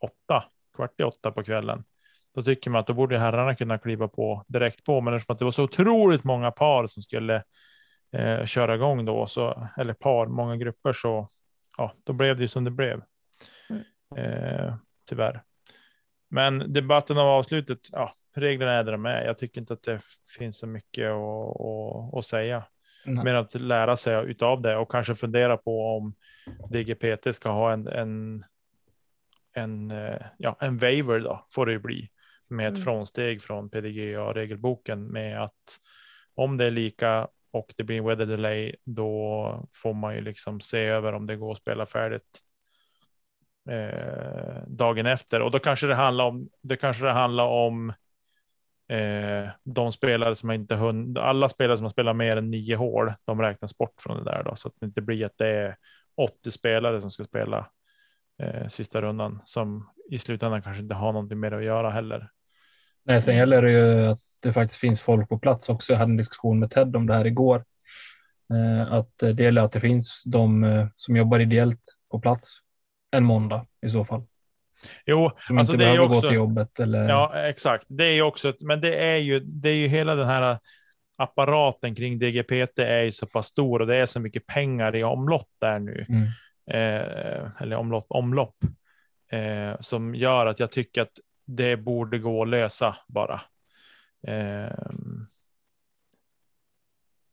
[0.00, 0.44] åtta,
[0.76, 1.84] kvart i åtta på kvällen.
[2.34, 5.38] Då tycker man att då borde herrarna kunna kliva på direkt på, men eftersom att
[5.38, 7.44] det var så otroligt många par som skulle
[8.12, 11.28] eh, köra igång då, så, eller par, många grupper, så
[11.76, 13.02] ja, då blev det ju som det blev.
[13.70, 13.82] Mm.
[14.16, 14.74] Eh,
[15.08, 15.42] tyvärr.
[16.28, 19.24] Men debatten av avslutet, ja, reglerna är där de är.
[19.24, 20.00] Jag tycker inte att det
[20.38, 22.64] finns så mycket att, att, att säga.
[23.04, 23.24] Nej.
[23.24, 26.14] Mer att lära sig utav det och kanske fundera på om
[26.70, 28.44] DGPT ska ha en, en,
[29.52, 32.10] en, eh, ja, en waiver då, får det ju bli,
[32.48, 32.84] med ett Mm.
[32.84, 35.78] frånsteg från PDGA-regelboken med att
[36.34, 40.78] om det är lika och det blir weather delay, då får man ju liksom se
[40.78, 42.40] över om det går att spela färdigt
[43.70, 45.42] eh, dagen efter.
[45.42, 47.92] Och då kanske det handlar om, det kanske det handlar om
[48.88, 53.12] eh, de spelare som inte hunnit, alla spelare som har spelat mer än nio hål,
[53.24, 55.76] de räknas bort från det där då, så att det inte blir att det är
[56.16, 57.70] 80 spelare som ska spela
[58.42, 62.30] eh, sista rundan som i slutändan kanske inte har någonting mer att göra heller.
[63.04, 65.92] Nej, sen gäller det ju att det faktiskt finns folk på plats också.
[65.92, 67.64] Jag hade en diskussion med Ted om det här igår.
[68.54, 72.54] Eh, Att det gäller att det finns de eh, som jobbar ideellt på plats
[73.10, 74.26] en måndag i så fall.
[75.06, 76.20] Jo, Som alltså inte det är också.
[76.20, 77.08] gå till jobbet eller.
[77.08, 77.86] Ja, exakt.
[77.88, 80.58] Det är ju också, ett- men det är ju, det är ju hela den här
[81.16, 85.04] apparaten kring DGPT är ju så pass stor och det är så mycket pengar i
[85.04, 86.22] omlopp där nu, Mm.
[86.66, 88.56] eh, eller omlopp, omlopp,
[89.28, 91.12] eh, som gör att jag tycker att
[91.46, 93.40] det borde gå att lösa bara.
[94.26, 94.76] Eh,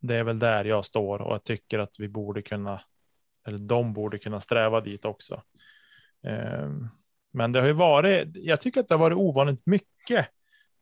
[0.01, 2.81] det är väl där jag står och jag tycker att vi borde kunna,
[3.47, 5.41] eller de borde kunna sträva dit också.
[7.31, 10.27] Men det har ju varit, jag tycker att det har varit ovanligt mycket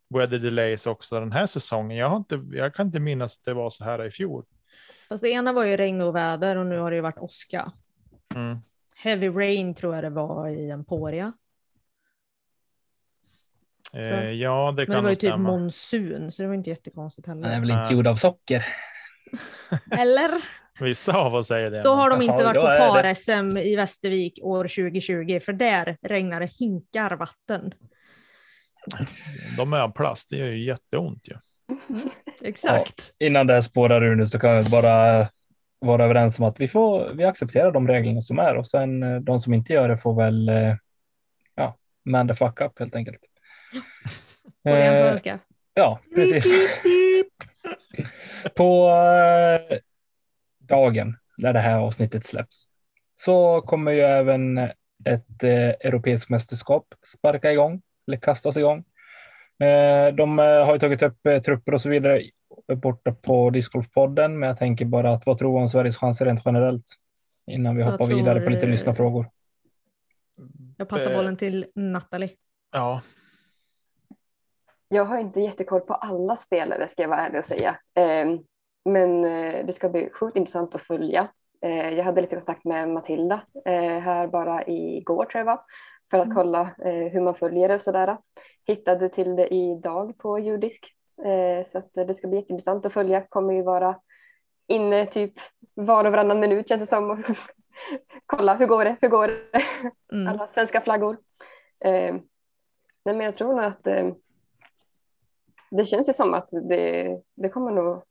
[0.10, 1.98] weather delays också den här säsongen.
[1.98, 4.46] Jag, har inte, jag kan inte minnas att det var så här i fjol.
[5.10, 7.72] Fast det ena var ju regn och väder och nu har det ju varit åska.
[8.36, 8.58] Mm.
[8.96, 11.34] Heavy rain tror jag det var i Emporia.
[13.94, 15.50] Eh, ja, det Men kan det var ju typ stämma.
[15.50, 17.60] monsun så det var inte jättekonstigt Han är heller.
[17.68, 18.66] väl inte gjord av socker.
[19.92, 20.32] Eller?
[20.80, 21.84] Vissa av oss säger det.
[21.84, 26.52] Då har de inte varit på par-SM i Västervik år 2020 för där regnar det
[26.60, 27.74] hinkar vatten.
[29.58, 30.30] De är av plast.
[30.30, 31.36] Det gör ju jätteont ju.
[32.42, 33.14] Exakt.
[33.20, 35.28] Innan det spårar ur nu så kan vi bara
[35.80, 39.20] vara överens om att vi, får, vi accepterar de reglerna som är och sen eh,
[39.20, 40.76] de som inte gör det får väl eh,
[41.56, 43.20] ja, man the fuck up helt enkelt.
[44.64, 45.40] På ren svenska.
[45.74, 46.46] Ja, precis.
[48.56, 49.78] På eh,
[50.68, 52.66] dagen när det här avsnittet släpps
[53.16, 54.58] så kommer ju även
[55.06, 58.84] ett eh, europeiskt mästerskap sparka igång eller kastas igång.
[59.60, 62.24] Eh, de eh, har ju tagit upp eh, trupper och så vidare
[62.76, 66.42] borta på Discgolfpodden, men jag tänker bara att vad tror du om Sveriges chanser rent
[66.46, 66.86] generellt
[67.48, 69.30] innan vi Jag hoppar vidare på tror, lite eh, lyssnarfrågor?
[70.78, 72.30] Jag passar eh, bollen till Natalie.
[72.72, 73.02] Ja,
[74.88, 77.80] Jag har inte jättekoll på alla spelare ska jag vara ärlig och säga.
[78.88, 81.28] Men eh, det ska bli sjukt intressant att följa.
[81.62, 85.62] Eh, jag hade lite kontakt med Matilda eh, här bara igår tror jag var.
[86.12, 86.36] För att Mm.
[86.36, 86.76] kolla
[87.12, 88.18] hur man följer det och sådär.
[88.68, 90.94] Hittade till det idag på judisk.
[91.66, 93.22] Så att det ska bli jätteintressant att följa.
[93.22, 94.00] Kommer ju vara
[94.68, 95.34] inne typ
[95.74, 97.12] var och varannan minut känns det som.
[97.12, 97.18] Och
[98.26, 99.62] kolla hur går det, hur går det?
[100.14, 100.28] Mm.
[100.28, 101.18] alla svenska flaggor.
[101.84, 102.22] Nej,
[103.04, 103.88] men jag tror nog att
[105.72, 108.02] det känns ju som att det, det kommer nog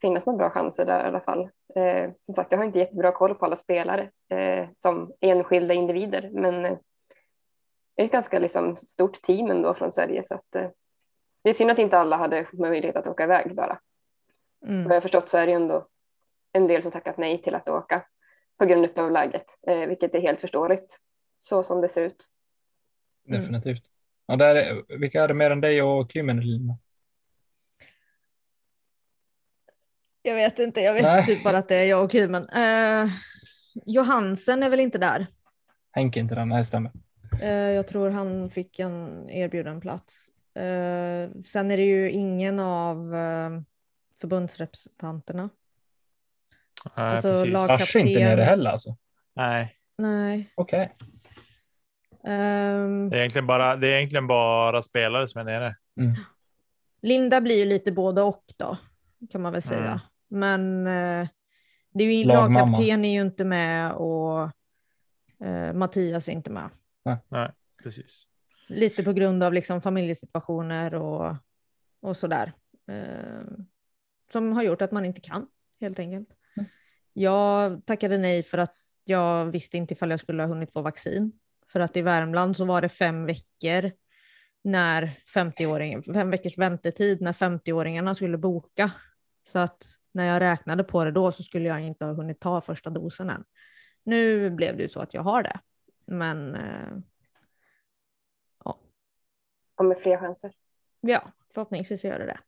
[0.00, 1.50] finnas några bra chanser där i alla fall.
[1.74, 6.30] Eh, som sagt, jag har inte jättebra koll på alla spelare eh, som enskilda individer,
[6.32, 6.78] men eh,
[7.96, 10.70] det är ett ganska liksom, stort team ändå från Sverige så att eh,
[11.42, 13.80] det är synd att inte alla hade möjlighet att åka iväg bara.
[14.66, 14.84] Mm.
[14.84, 15.86] Vad jag förstått så är det ändå
[16.52, 18.06] en del som tackat nej till att åka
[18.58, 20.98] på grund av läget, eh, vilket är helt förståeligt
[21.38, 22.26] så som det ser ut.
[23.28, 23.40] Mm.
[23.40, 23.82] Definitivt.
[24.26, 26.40] Ja, där är, vilka är det mer än dig och Kymmen?
[26.40, 26.78] Lina?
[30.22, 31.26] Jag vet inte, jag vet Nej.
[31.26, 32.42] typ bara att det är jag och Kymen.
[32.42, 33.10] Uh,
[33.86, 35.26] Johansen är väl inte där?
[35.92, 36.92] Henke inte den, nej stämmer.
[37.40, 40.28] Eh, jag tror han fick en erbjuden plats.
[40.54, 43.50] Eh, sen är det ju ingen av eh,
[44.20, 45.50] förbundsrepresentanterna.
[46.96, 47.52] nej, Alltså, precis.
[47.52, 48.96] Lars är inte nere heller alltså.
[49.34, 50.52] Nej, Nej.
[50.54, 50.96] Okej.
[52.24, 55.76] Ehm, det är, egentligen bara, det är egentligen bara spelare som är nere.
[56.00, 56.14] Mm.
[57.02, 58.76] Linda blir ju lite både och då,
[59.30, 60.00] kan man väl säga.
[60.30, 61.28] Men eh,
[61.92, 64.50] det är ju, lagkapten är ju inte med och
[65.44, 66.70] eh, Mattias är inte med.
[67.28, 67.50] Nej,
[67.82, 68.26] precis.
[68.68, 71.36] Lite på grund av liksom familjesituationer och,
[72.00, 72.52] och sådär.
[72.88, 73.42] Eh,
[74.32, 75.46] som har gjort att man inte kan,
[75.80, 76.28] helt enkelt.
[76.56, 76.70] Mm.
[77.12, 78.74] Jag tackade nej för att
[79.04, 81.32] jag visste inte ifall jag skulle ha hunnit få vaccin.
[81.72, 83.90] För att i Värmland så var det fem veckor
[84.64, 88.90] när 50-åringen, fem veckors väntetid när 50-åringarna skulle boka
[89.44, 92.60] Så att när jag räknade på det då så skulle jag inte ha hunnit ta
[92.60, 93.44] första dosen än.
[94.04, 95.60] Nu blev det ju så att jag har det.
[96.06, 96.98] Men eh,
[99.80, 100.52] Och med fler chanser.
[101.00, 102.38] ja, förhoppningsvis gör det det.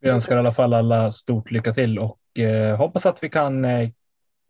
[0.00, 3.64] Vi önskar i alla fall alla stort lycka till och eh, hoppas att vi kan
[3.64, 3.90] eh,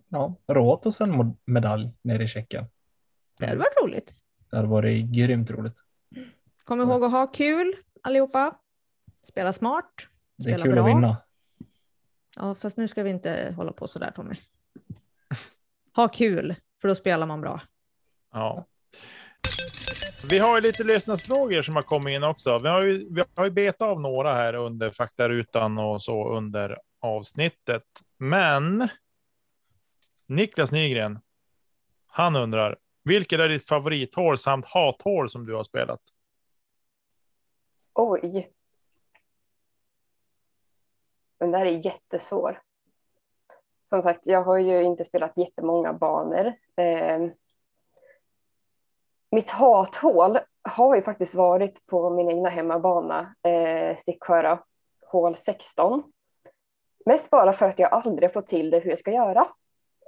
[0.09, 2.65] ja, rå åt oss en medalj nere i Tjeckien.
[3.39, 4.15] Det hade varit roligt.
[4.51, 5.77] Det hade varit grymt roligt.
[6.65, 8.57] Kom ihåg att ha kul allihopa.
[9.23, 10.09] Spela smart.
[10.37, 10.83] Det är Spela kul bra.
[10.83, 11.17] att vinna.
[12.37, 14.35] Ja, fast nu ska vi inte hålla på sådär Tommy.
[15.97, 17.61] Ha kul, för då spelar man bra.
[18.33, 18.67] Ja.
[20.31, 22.59] Vi har ju lite lyssnarsfrågor som har kommit in också.
[22.59, 26.79] Vi har ju, vi har ju betat av några här under faktarutan och så under
[27.01, 27.85] avsnittet.
[28.19, 28.89] Men
[30.27, 31.19] Niklas Nygren,
[32.07, 36.01] han undrar, vilket är ditt favorithål samt hathål som du har spelat?
[37.95, 38.51] Oj.
[41.39, 42.61] Den där är jättesvår.
[43.85, 46.53] Som sagt, jag har ju inte spelat jättemånga banor.
[46.77, 47.29] Eh,
[49.31, 54.59] mitt hathål har ju faktiskt varit på min egna hemmabana, eh, Stickhöra,
[55.07, 56.03] hål 16.
[57.07, 59.49] Mest bara för att jag aldrig fått till det hur jag ska göra.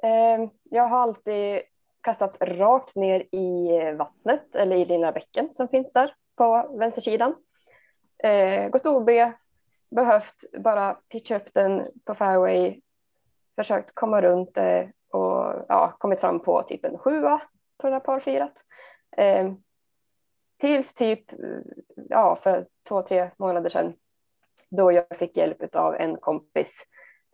[0.03, 1.61] Eh, jag har alltid
[2.01, 3.69] kastat rakt ner i
[3.99, 7.35] vattnet eller i lilla bäcken som finns där på vänstersidan.
[8.19, 9.11] Eh, gått OB,
[9.91, 12.81] behövt bara pitcha upp den på fairway,
[13.57, 17.41] försökt komma runt det och ja, kommit fram på typ en sjua
[17.79, 18.65] på det här parfirat.
[19.17, 19.53] Eh,
[20.61, 21.25] tills typ
[22.09, 23.95] ja, för två, tre månader sedan
[24.69, 26.87] då jag fick hjälp av en kompis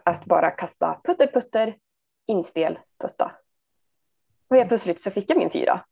[0.04, 1.78] att bara kasta putter, putter,
[2.26, 3.32] inspel, putta.
[4.48, 5.84] Och helt plötsligt så fick jag min fyra.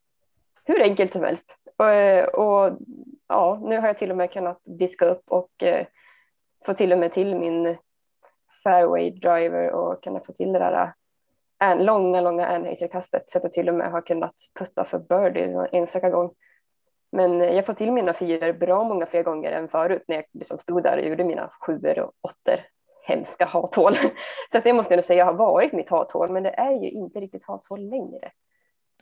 [0.64, 1.58] Hur enkelt som helst.
[1.76, 2.78] Och, och
[3.28, 5.86] ja, nu har jag till och med kunnat diska upp och eh,
[6.66, 7.76] få till och med till min
[8.64, 10.92] fairway driver och kunna få till det där
[11.62, 15.42] en, långa, långa anhazer-kastet så att jag till och med har kunnat putta för birdie
[15.42, 16.34] en enstaka gång.
[17.12, 20.58] Men jag får till mina fyror bra många fler gånger än förut när jag liksom
[20.58, 22.60] stod där och gjorde mina sjuor och åttor.
[23.04, 23.96] Hemska hathål.
[24.52, 27.20] Så det måste jag nog säga har varit mitt hathål, men det är ju inte
[27.20, 28.32] riktigt hathål längre.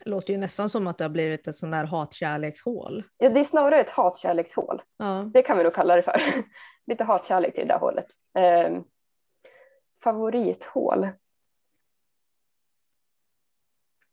[0.04, 3.04] Det låter ju nästan som att det har blivit ett sånt där hatkärlekshål.
[3.18, 4.82] Ja, det är snarare ett hatkärlekshål.
[4.98, 5.24] Ja.
[5.32, 6.20] Det kan vi nog kalla det för.
[6.86, 8.06] Lite hatkärlek till det där hålet.
[8.34, 8.80] Eh,
[10.02, 11.08] favorithål.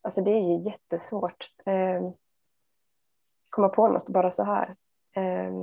[0.02, 1.52] Alltså det är ju jättesvårt.
[1.66, 2.12] Eh,
[3.50, 4.76] komma på något bara så här.
[5.16, 5.54] Eh,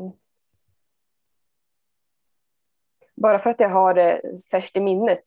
[3.16, 5.24] bara för att jag har det färskt i minnet.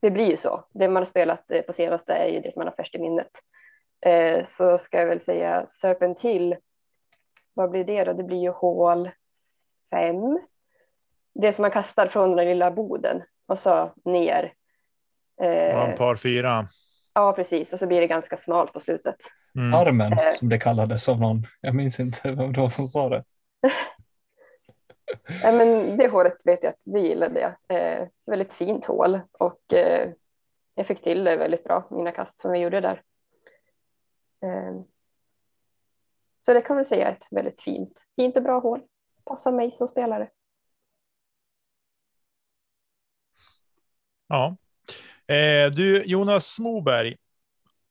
[0.00, 0.64] Det blir ju så.
[0.70, 2.98] Det man har spelat eh, på senaste är ju det som man har färskt i
[2.98, 3.30] minnet.
[4.00, 6.56] Eh, så ska jag väl säga Serpent Hill.
[7.54, 8.12] Vad blir det då?
[8.12, 9.10] Det blir ju hål
[9.90, 10.38] fem.
[11.40, 14.52] Det som man kastar från den lilla boden och så ner.
[15.42, 16.68] Eh, par fyra.
[17.14, 17.72] ja, precis.
[17.72, 19.16] Och så blir det ganska smalt på slutet.
[19.54, 19.74] Mm.
[19.74, 20.32] Armen Eh.
[20.32, 21.46] som det kallades av någon.
[21.60, 23.24] Jag minns inte vem det var som sa det.
[25.42, 27.52] Ja, men det hålet vet jag att det gillade jag.
[27.78, 30.10] Eh, väldigt fint hål och eh,
[30.74, 33.02] jag fick till det väldigt bra, mina kast som jag gjorde där.
[34.42, 34.80] Eh,
[36.40, 38.80] så det kan man säga är ett väldigt fint, fint och bra hål.
[39.24, 40.28] Passar mig som spelare.
[44.30, 44.56] Ja.
[45.34, 47.16] Eh, du, Jonas Moberg.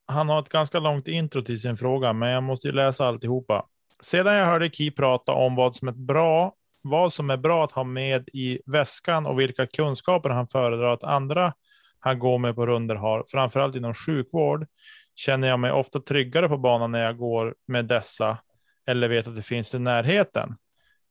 [0.06, 3.66] Han har ett ganska långt intro till sin fråga, men jag måste ju läsa alltihopa.
[4.02, 7.72] Sedan jag hörde Ki prata om vad som är bra, vad som är bra att
[7.72, 11.54] ha med i väskan och vilka kunskaper han föredrar att andra
[12.00, 14.68] han går med på runder har, framförallt inom sjukvård,
[15.16, 18.38] känner jag mig ofta tryggare på banan när jag går med dessa
[18.86, 20.56] eller vet att det finns i närheten.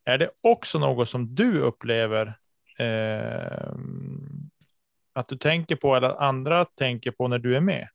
[0.04, 2.38] Är det också något som du upplever
[2.78, 3.72] eh,
[5.18, 7.88] att du tänker på eller att andra tänker på när du är med?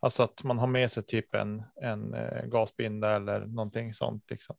[0.00, 4.30] Alltså att man har med sig typ en, en eh, gasbinda eller någonting sånt.
[4.30, 4.56] Liksom.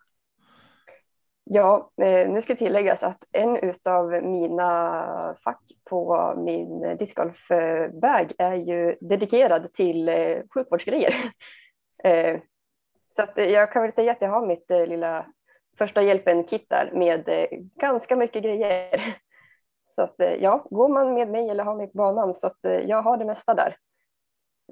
[1.44, 8.98] Ja, eh, nu ska tilläggas att en av mina fack på min discgolfbag är ju
[9.02, 11.16] dedikerad till eh, sjukvårdsgrejer.
[13.16, 15.26] Så att jag kan väl säga att jag har mitt lilla
[15.78, 19.18] första hjälpen-kit där med ganska mycket grejer.
[19.96, 22.66] Så att eh, ja, går man med mig eller har mig på banan så att
[22.66, 23.78] eh, jag har det mesta där.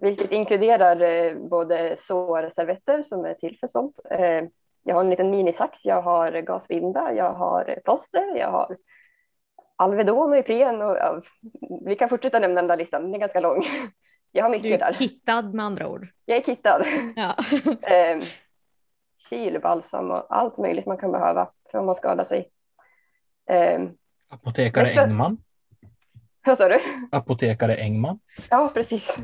[0.01, 3.99] Vilket inkluderar eh, både sårservetter som är till för sånt.
[4.83, 8.77] Jag har en liten minisax, jag har gasvinda, jag har plåster, jag har
[9.75, 11.21] Alvedon och Ipren och ja,
[11.85, 13.63] vi kan fortsätta nämna den där listan, den är ganska lång.
[14.31, 14.93] Jag har Du mycket är där.
[14.93, 16.07] kittad med andra ord.
[16.25, 16.85] Jag är kittad.
[17.15, 17.35] Ja.
[17.81, 18.19] Eh,
[19.29, 22.51] Kylbalsam och allt möjligt man kan behöva för om man skadar sig.
[23.49, 23.81] Eh,
[24.31, 25.37] Apotekare Nästa- Engman.
[26.45, 26.79] Vad sa du?
[27.11, 28.19] Apotekare Engman.
[28.49, 29.17] Ja, precis.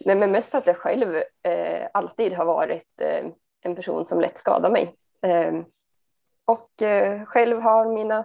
[0.00, 3.24] Nej, men mest för att jag själv eh, alltid har varit eh,
[3.60, 4.94] en person som lätt skadar mig.
[5.22, 5.52] Eh,
[6.44, 6.70] och
[7.26, 8.24] själv har mina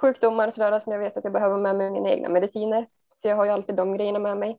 [0.00, 2.86] sjukdomar sådär, som jag vet att jag behöver med mig mina egna mediciner.
[3.16, 4.58] Så jag har ju alltid de grejerna med mig.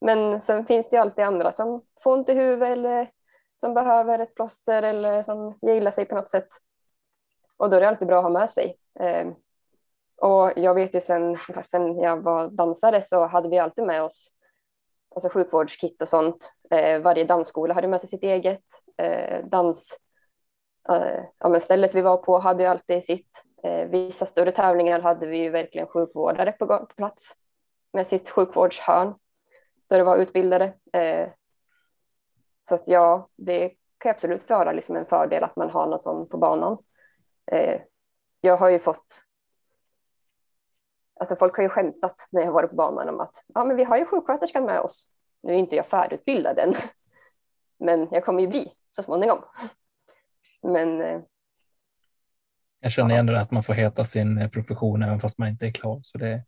[0.00, 3.10] Men sen finns det alltid andra som får ont i huvudet eller
[3.56, 6.48] som behöver ett plåster eller som gillar sig på något sätt.
[7.56, 8.76] Och då är det alltid bra att ha med sig.
[10.20, 13.84] Och jag vet ju sen, som sagt, sen jag var dansare så hade vi alltid
[13.84, 14.30] med oss
[15.14, 16.52] alltså sjukvårdskit och sånt.
[16.70, 18.64] Eh, varje dansskola hade med sig sitt eget.
[18.96, 19.98] Eh, dans,
[20.90, 23.44] eh, ja, men stället vi var på hade ju alltid sitt.
[23.62, 27.36] Eh, vissa större tävlingar hade vi ju verkligen sjukvårdare på, på plats
[27.92, 29.14] med sitt sjukvårdshörn
[29.88, 30.72] där det var utbildade.
[30.92, 31.28] Eh,
[32.62, 36.28] så att ja, det kan absolut vara liksom en fördel att man har någon sån
[36.28, 36.78] på banan.
[37.52, 37.80] Eh,
[38.40, 39.24] jag har ju fått
[41.20, 43.84] Alltså folk har ju skämtat när jag varit på banan om att ja, men vi
[43.84, 45.12] har ju sjuksköterskan med oss.
[45.42, 46.74] Nu är inte jag färdigutbildad än,
[47.78, 49.44] men jag kommer ju bli så småningom.
[50.62, 51.00] Men.
[51.00, 51.20] Eh,
[52.80, 55.66] jag känner igen det att man får heta sin eh, profession även fast man inte
[55.66, 56.44] är klar, så det,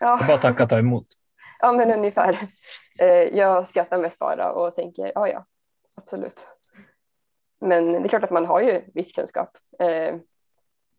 [0.00, 0.16] ja.
[0.16, 1.06] det är bara tacka och ta emot.
[1.60, 2.48] Ja, men ungefär.
[2.98, 5.44] Eh, jag skrattar mest bara och tänker ja, ja,
[5.94, 6.46] absolut.
[7.60, 9.58] Men det är klart att man har ju viss kunskap.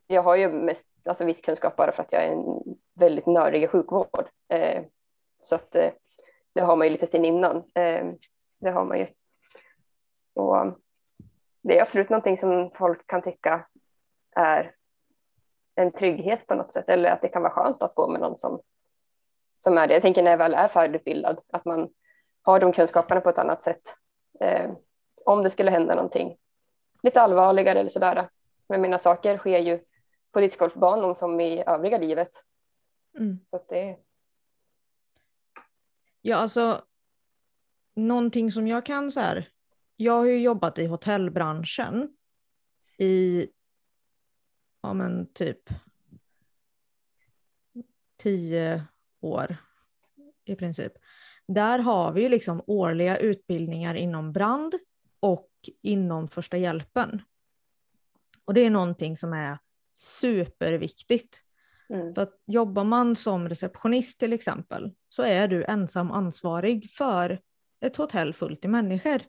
[0.07, 3.67] Jag har ju mest alltså viss kunskap bara för att jag är en väldigt nördiga
[3.67, 4.29] sjukvård.
[4.49, 4.83] Eh,
[5.39, 5.91] så att eh,
[6.53, 7.57] det har man ju lite sen innan.
[7.57, 8.05] Eh,
[8.59, 9.07] det har man ju.
[10.33, 10.77] Och
[11.61, 13.67] det är absolut någonting som folk kan tycka
[14.35, 14.75] är
[15.75, 18.37] en trygghet på något sätt eller att det kan vara skönt att gå med någon
[18.37, 18.61] som,
[19.57, 19.93] som är det.
[19.93, 21.89] Jag tänker när jag väl är färdigutbildad att man
[22.41, 23.81] har de kunskaperna på ett annat sätt.
[24.39, 24.71] Eh,
[25.25, 26.37] om det skulle hända någonting
[27.03, 28.29] lite allvarligare eller sådär.
[28.69, 29.79] Men mina saker sker ju
[30.31, 32.31] på discgolfbanan som i övriga livet.
[33.17, 33.39] Mm.
[33.45, 33.97] Så att det...
[36.21, 36.85] Ja, alltså
[37.95, 39.49] någonting som jag kan så här.
[39.95, 42.17] Jag har ju jobbat i hotellbranschen
[42.97, 43.47] i
[44.81, 45.69] ja men typ
[48.17, 48.83] tio
[49.19, 49.57] år
[50.45, 50.93] i princip.
[51.47, 54.75] Där har vi ju liksom årliga utbildningar inom brand
[55.19, 55.49] och
[55.81, 57.21] inom första hjälpen.
[58.45, 59.57] Och det är någonting som är
[59.95, 61.43] superviktigt.
[61.91, 62.15] Mm.
[62.15, 67.39] För att jobbar man som receptionist till exempel så är du ensam ansvarig för
[67.81, 69.21] ett hotell fullt i människor.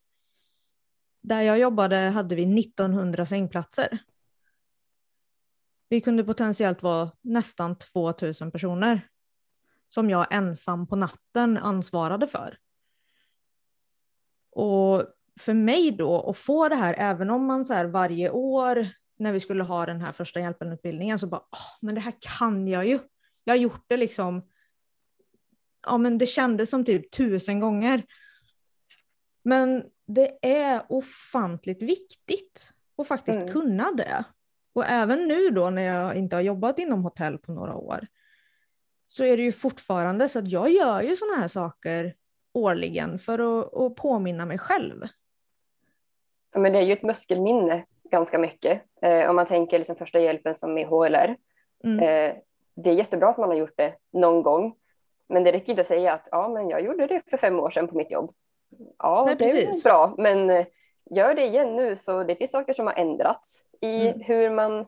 [1.20, 3.98] Där jag jobbade hade vi 1900 sängplatser.
[5.88, 9.08] Vi kunde potentiellt vara nästan 2000 personer
[9.88, 12.58] som jag ensam på natten ansvarade för.
[14.50, 15.04] Och
[15.40, 18.88] för mig då att få det här, även om man så varje år
[19.22, 22.68] när vi skulle ha den här första hjälpen-utbildningen så bara, oh, men det här kan
[22.68, 22.98] jag ju.
[23.44, 24.48] Jag har gjort det liksom,
[25.86, 28.02] ja men det kändes som typ tusen gånger.
[29.44, 33.52] Men det är ofantligt viktigt att faktiskt mm.
[33.52, 34.24] kunna det.
[34.72, 38.06] Och även nu då när jag inte har jobbat inom hotell på några år
[39.08, 42.14] så är det ju fortfarande så att jag gör ju sådana här saker
[42.54, 45.06] årligen för att, att påminna mig själv.
[46.52, 48.82] Ja, men det är ju ett muskelminne ganska mycket.
[49.02, 51.36] Eh, om man tänker liksom första hjälpen som i HLR.
[51.84, 51.98] Mm.
[51.98, 52.36] Eh,
[52.74, 54.74] det är jättebra att man har gjort det någon gång.
[55.28, 57.70] Men det räcker inte att säga att ja, men jag gjorde det för fem år
[57.70, 58.34] sedan på mitt jobb.
[58.98, 59.84] Ja, Nej, det precis.
[59.84, 60.66] är bra, men eh,
[61.10, 61.96] gör det igen nu.
[61.96, 64.20] Så det finns saker som har ändrats i mm.
[64.20, 64.86] hur man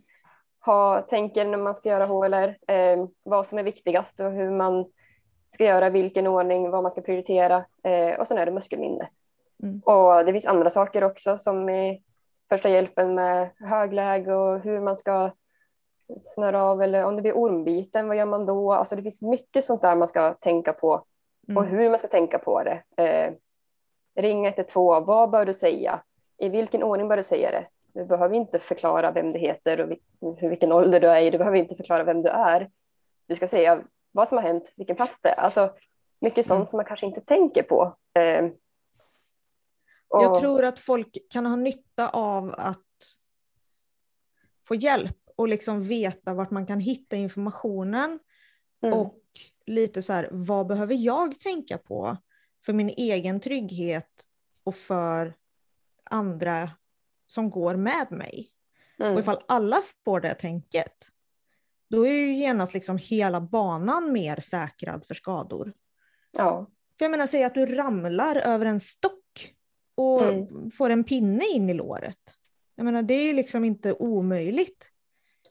[0.58, 4.84] har, tänker när man ska göra HLR, eh, vad som är viktigast och hur man
[5.50, 7.64] ska göra, vilken ordning, vad man ska prioritera.
[7.82, 9.08] Eh, och sen är det muskelminne.
[9.62, 9.80] Mm.
[9.84, 11.98] Och det finns andra saker också som är
[12.55, 15.30] första hjälpen med högläge och hur man ska
[16.22, 18.72] snöra av eller om det blir ormbiten, vad gör man då?
[18.72, 21.05] Alltså det finns mycket sånt där man ska tänka på
[21.48, 21.57] mm.
[21.57, 22.82] och hur man ska tänka på det.
[23.02, 23.32] Eh,
[24.22, 26.02] ring 112, vad bör du säga?
[26.38, 27.66] I vilken ordning bör du säga det?
[27.92, 29.98] Du behöver inte förklara vem du heter och vil
[30.48, 31.30] vilken ålder du är i.
[31.30, 32.70] Du behöver inte förklara vem du är.
[33.26, 33.80] Du ska säga
[34.12, 35.40] vad som har hänt, vilken plats det är.
[35.40, 35.72] Alltså
[36.20, 36.66] mycket sånt mm.
[36.66, 37.96] som man kanske inte tänker på.
[38.18, 38.48] Eh,
[40.09, 40.22] och...
[40.22, 42.80] Jag tror att folk kan ha nytta av att
[44.66, 48.18] få hjälp och liksom veta vart man kan hitta informationen.
[48.82, 48.98] Mm.
[48.98, 49.20] Och
[49.66, 52.16] lite så här, vad behöver jag tänka på
[52.64, 54.26] för min egen trygghet
[54.64, 55.34] och för
[56.05, 56.70] andra
[57.26, 58.50] som går med mig.
[58.98, 59.14] Mm.
[59.14, 61.09] Och ifall alla får det tänket,
[61.90, 65.72] då är ju genast liksom hela banan mer säkrad för skador.
[66.30, 66.70] Ja.
[66.98, 69.23] För jag menar, säg att du ramlar över en stock
[69.97, 70.70] och mm.
[70.70, 72.18] får en pinne in i låret.
[72.76, 74.90] Jag menar, det är liksom inte omöjligt.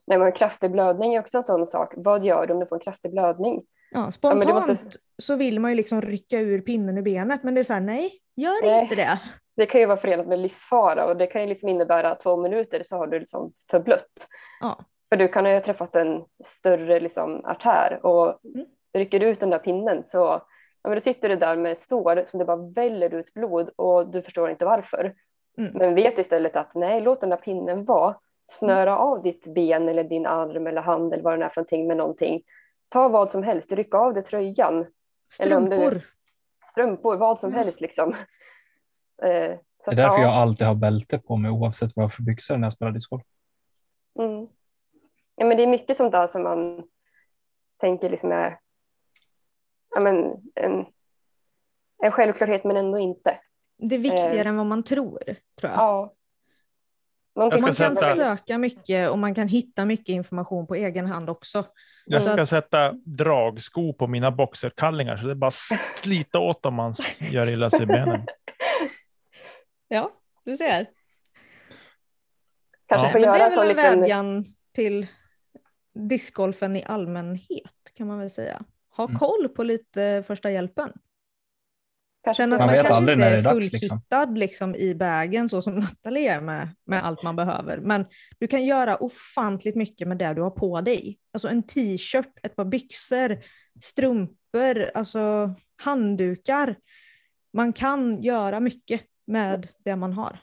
[0.08, 1.94] Nej, men kraftig blödning är också en sån sak.
[1.96, 3.64] Vad gör du om du får en kraftig blödning?
[3.92, 7.54] Ja, spontant det måste- så vill man ju liksom rycka ur pinnen ur benet men
[7.56, 8.82] det är så här, nej, gör Nej.
[8.84, 9.20] inte det.
[9.56, 12.84] Det kan ju vara förenat med livsfara och det kan ju liksom innebära två minuter
[12.86, 14.28] så har du liksom förblött.
[14.62, 14.86] Ja.
[15.10, 18.66] För du kan ju ha träffat en större liksom artär och Mm.
[18.94, 20.42] rycker du ut den där pinnen så
[20.84, 24.08] ja, men då sitter du där med sår som det bara väller ut blod och
[24.08, 25.16] du förstår inte varför.
[25.58, 25.72] Mm.
[25.74, 28.16] Men vet istället att nej, låt den där pinnen vara.
[28.46, 31.88] Snöra av ditt ben eller din arm eller hand eller vad det är för någonting
[31.88, 32.44] med någonting.
[32.90, 34.86] Ta vad som helst, ryck av dig tröjan,
[35.40, 36.02] Eller om du- Strumpor.
[36.72, 37.64] strumpor, vad som Mm.
[37.64, 38.10] helst liksom.
[39.24, 40.22] Eh, så Det är därför ja.
[40.22, 42.92] jag alltid har bälte på mig oavsett vad jag har för byxor när jag spelar
[42.92, 43.24] discgolf.
[44.20, 44.48] Mm.
[45.36, 46.84] Ja, men det är mycket sånt där som man
[47.82, 48.60] tänker liksom är
[49.96, 50.16] ja, men
[50.56, 50.86] en,
[52.04, 53.40] en självklarhet men ändå inte.
[53.78, 54.48] Det är viktigare Eh.
[54.48, 55.20] än vad man tror,
[55.60, 55.74] tror jag.
[55.74, 56.14] Ja.
[57.36, 60.76] Någonting Jag ska man kan sätta- söka mycket och man kan hitta mycket information på
[60.76, 61.66] egen hand också.
[62.06, 65.52] Jag ska att- sätta dragsko på mina boxerkallingar så det är bara
[65.96, 68.26] slita åt om man gör illa sig i benen.
[69.88, 70.12] Ja,
[70.46, 70.88] du ser.
[72.86, 73.12] kanske Ja.
[73.12, 74.00] får Men det göra är väl en liten...
[74.00, 75.08] vädjan till
[75.94, 78.62] discgolfen i allmänhet kan man väl säga.
[78.98, 79.20] Ha Mm.
[79.20, 80.92] koll på lite första hjälpen.
[82.24, 83.90] Kanske Känn att man, vet kanske aldrig inte när det är är dags, liksom.
[83.90, 84.76] fullkittad liksom.
[84.76, 87.78] i bagen så som Nathalie är med, med allt man behöver.
[87.78, 88.06] Men
[88.40, 91.20] du kan göra ofantligt mycket med det du har på dig.
[91.34, 93.38] Alltså en t-shirt, ett par byxor,
[93.84, 96.76] strumpor, alltså handdukar.
[97.54, 100.40] Man kan göra mycket med det man har.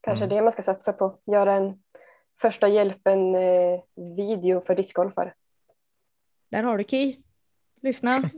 [0.00, 0.36] kanske Mm.
[0.36, 1.18] det man ska satsa på.
[1.26, 1.82] Göra en
[2.40, 5.34] första hjälpen-video för discgolfare.
[6.50, 7.22] Där har du Ki.
[7.82, 8.16] Lyssna.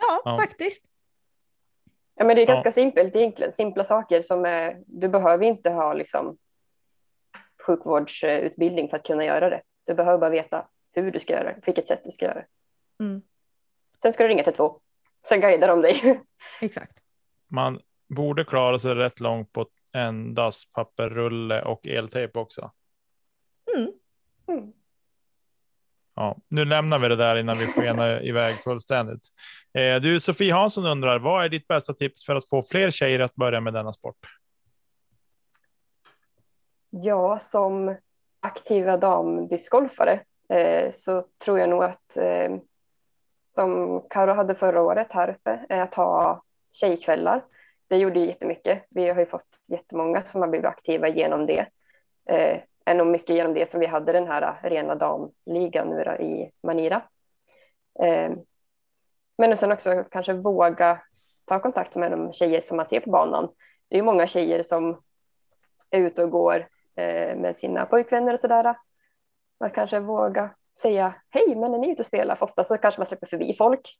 [0.00, 0.36] ja, Ja.
[0.40, 0.84] faktiskt.
[2.14, 2.52] Ja, men det är Ja.
[2.52, 3.52] ganska simpelt egentligen.
[3.54, 6.38] Simpla saker som är, du behöver inte ha liksom,
[7.66, 9.62] sjukvårdsutbildning för att kunna göra det.
[9.86, 12.46] Du behöver bara veta hur du ska göra det, vilket sätt du ska göra det.
[13.04, 13.22] Mm,
[14.02, 14.80] Sen ska du ringa till två.
[15.28, 16.20] Sen guidar de dig.
[16.60, 16.98] exakt.
[17.50, 22.72] Man borde klara sig rätt långt på en dasspapperrulle och eltejp också.
[23.76, 23.92] Mm.
[24.46, 24.72] Mm.
[26.18, 29.20] Ja, nu lämnar vi det där innan vi skenar iväg fullständigt.
[29.74, 33.20] Eh, du, Sofie Hansson undrar, vad är ditt bästa tips för att få fler tjejer
[33.20, 34.16] att börja med denna sport?
[36.90, 37.96] Ja, som
[38.40, 42.56] aktiva damdiscgolfare eh, så tror jag nog att eh,
[43.48, 46.42] som Karo hade förra året här uppe, är att ha
[46.72, 47.44] tjejkvällar.
[47.88, 48.86] Det gjorde ju jättemycket.
[48.90, 51.66] Vi har ju fått jättemånga som har blivit aktiva genom det.
[52.30, 56.04] Eh, är nog mycket genom det som vi hade den här äh, rena damligan nu
[56.04, 57.02] då i Manira.
[58.02, 58.38] Ehm,
[59.38, 61.02] men sen också kanske våga
[61.44, 63.48] ta kontakt med de tjejer som man ser på banan.
[63.88, 65.02] Det är ju många tjejer som
[65.90, 68.76] är ute och går eh, med sina pojkvänner och sådär.
[69.60, 70.50] Man kanske våga
[70.82, 72.36] säga hej, men är ni ute och spelar?
[72.36, 73.98] För ofta så kanske man släpper förbi folk.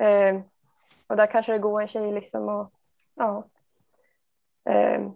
[0.00, 0.42] Ehm,
[1.06, 2.72] och där kanske det går en tjej liksom och
[3.14, 3.44] ja.
[4.70, 5.12] Ehm,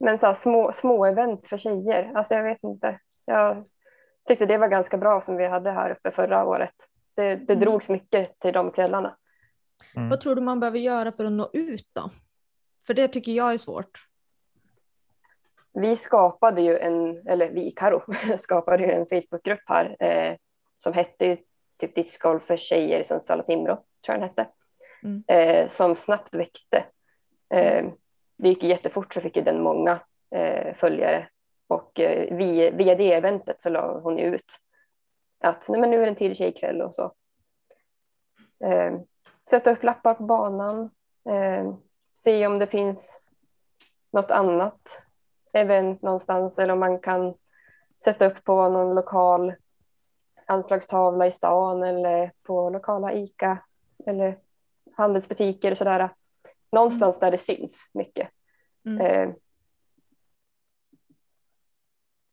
[0.00, 3.00] men så här, små, små event för tjejer, alltså jag vet inte.
[3.24, 3.64] Jag
[4.28, 6.74] tyckte det var ganska bra som vi hade här uppe förra året.
[7.14, 7.60] Det, det Mm.
[7.60, 9.16] drogs mycket till de kvällarna.
[9.96, 10.08] Mm.
[10.08, 12.10] Vad tror du man behöver göra för att nå ut då?
[12.86, 14.04] För det tycker jag är svårt.
[15.72, 18.02] vi skapade ju en, eller vi, Karo,
[18.38, 20.36] skapade ju en Facebookgrupp här eh,
[20.78, 21.36] som hette
[21.80, 24.46] typ discgolf för tjejer i Sundsvall och Timrå, tror jag den hette,
[25.02, 25.22] Mm.
[25.28, 26.84] eh, som snabbt växte.
[27.54, 27.86] Eh,
[28.38, 31.28] det gick jättefort så fick ju den många eh, följare
[31.68, 34.58] och eh, via, via det eventet så la hon ju ut
[35.40, 37.12] att nej, men nu är det en till tjejkväll och så.
[38.64, 38.94] Eh,
[39.50, 40.90] sätta upp lappar på banan,
[41.30, 41.72] eh,
[42.14, 43.22] se om det finns
[44.10, 45.02] något annat
[45.52, 47.34] event någonstans eller om man kan
[48.04, 49.54] sätta upp på någon lokal
[50.46, 53.58] anslagstavla i stan eller på lokala ICA
[54.06, 54.38] eller
[54.96, 56.10] handelsbutiker och sådär.
[56.72, 58.28] Någonstans där det syns mycket.
[58.86, 59.00] Mm.
[59.00, 59.34] Eh,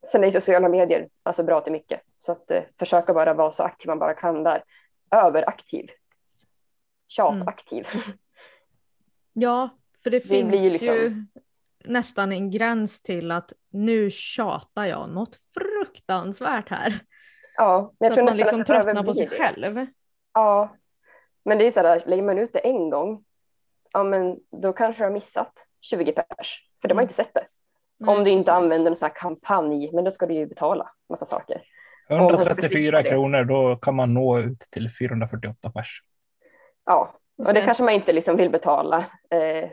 [0.06, 2.00] sen är sociala medier alltså bra till mycket.
[2.18, 4.64] Så att eh, försöka bara vara så aktiv man bara kan där.
[5.10, 5.86] Överaktiv.
[7.08, 7.86] Tjataktiv.
[9.38, 9.68] Ja,
[10.02, 11.26] för det, Det finns liksom- ju
[11.84, 17.00] nästan en gräns till att nu tjatar jag något fruktansvärt här.
[17.56, 19.86] ja, men Så att man liksom tröttnar på sig själv.
[20.32, 20.76] Ja,
[21.44, 23.24] men det är så här, lägger man ut det en gång,
[23.96, 27.04] ja men då kanske du har missat 20 pers, för de har Mm.
[27.04, 27.46] inte sett det.
[27.98, 28.64] Nej, Om du inte precis.
[28.64, 31.62] använder en sån här kampanj, men då ska du ju betala massa saker.
[32.08, 33.08] 134 det.
[33.08, 36.00] kronor, då kan man nå ut till 448 pers.
[36.84, 38.98] Ja, och det kanske man inte liksom vill betala
[39.30, 39.70] eh,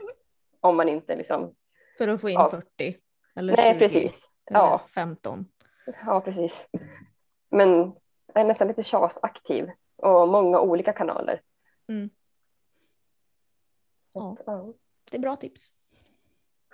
[0.60, 1.54] om man inte liksom,
[1.98, 2.50] För att få in Ja.
[2.50, 2.98] 40.
[3.36, 3.80] Eller nej 20.
[3.80, 5.46] precis, Eller ja, 15.
[6.06, 6.68] Ja, precis.
[7.52, 7.70] Men
[8.34, 11.42] jag är nästan lite tjasaktiv och många olika kanaler.
[11.90, 12.10] Mm.
[14.14, 14.38] Ja.
[15.12, 15.62] Det är bra tips.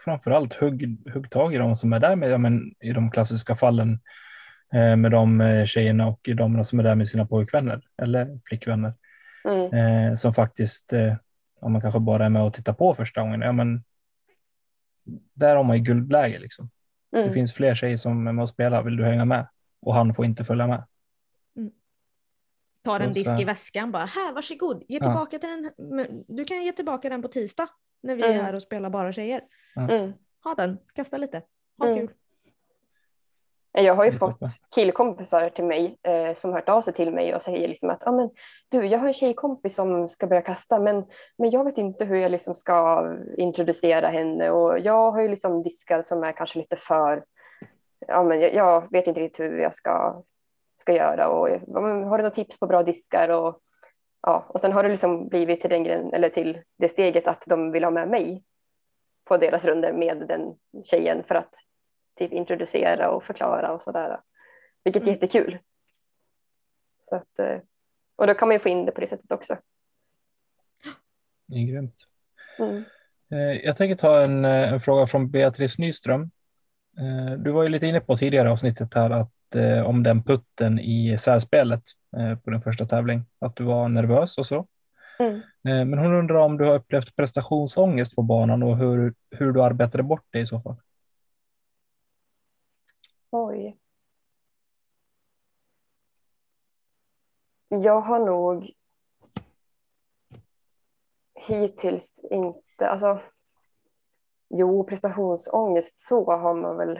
[0.05, 3.55] Framförallt hugg, hugg tag i de som är där med, ja, men, i de klassiska
[3.55, 3.99] fallen
[4.73, 8.93] eh, med de eh, tjejerna och damerna som är där med sina pojkvänner eller flickvänner.
[9.45, 9.73] Mm.
[9.73, 11.15] Eh, som faktiskt, eh,
[11.61, 13.83] om man kanske bara är med och tittar på första gången, ja men
[15.33, 16.69] där har man ju guldläge liksom.
[17.11, 17.33] Det Mm.
[17.33, 19.47] finns fler tjejer som är med och spelar, vill du hänga med?
[19.81, 20.83] Och han får inte följa med.
[22.83, 25.03] Tar en disk i väskan bara, här varsågod, ge Ja.
[25.05, 26.23] tillbaka till den.
[26.27, 27.69] Du kan ge tillbaka den på tisdag
[28.03, 28.45] när vi är Mm.
[28.45, 29.41] här och spelar bara tjejer.
[29.89, 30.13] Mm.
[30.43, 31.41] Ha den, kasta lite,
[31.79, 31.97] ha Mm.
[32.07, 32.15] kul.
[33.71, 34.39] Jag har ju är fått
[34.75, 38.11] killkompisar till mig eh, som hört av sig till mig och säger liksom att ah,
[38.11, 38.29] men,
[38.69, 41.05] du, jag har en tjejkompis som ska börja kasta men,
[41.37, 43.05] men jag vet inte hur jag liksom ska
[43.37, 47.23] introducera henne och jag har ju liksom diskar som är kanske lite för,
[48.07, 50.23] ja, men jag, jag vet inte riktigt hur jag ska,
[50.79, 53.59] ska göra och har du några tips på bra diskar och
[54.21, 57.43] ja, och sen har det liksom blivit till den grejen, eller till det steget att
[57.47, 58.43] de vill ha med mig
[59.25, 60.55] på deras runder med den
[60.85, 61.53] tjejen för att
[62.15, 64.19] typ introducera och förklara och sådär.
[64.83, 65.13] Vilket är Mm.
[65.13, 65.59] jättekul.
[67.01, 67.57] Så att, eh,
[68.15, 69.57] och då kan man ju få in det på det sättet också.
[71.45, 71.95] Det är grymt.
[72.59, 72.83] Mm.
[73.31, 76.31] Eh, Jag tänker ta en, eh, en fråga från Beatrice Nyström.
[77.37, 79.31] Du var ju lite inne på tidigare avsnittet här att
[79.85, 81.83] om den putten i särspelet
[82.17, 84.67] eh, på din första tävling, att du var nervös och så.
[85.19, 85.35] Mm.
[85.35, 89.63] Eh, Men hon undrar om du har upplevt prestationsångest på banan och hur, hur du
[89.63, 90.75] arbetade bort det i så fall.
[93.29, 93.77] Oj.
[97.67, 98.71] Jag har nog
[101.47, 103.21] hittills inte, alltså
[104.49, 106.99] jo, prestationsångest så har man väl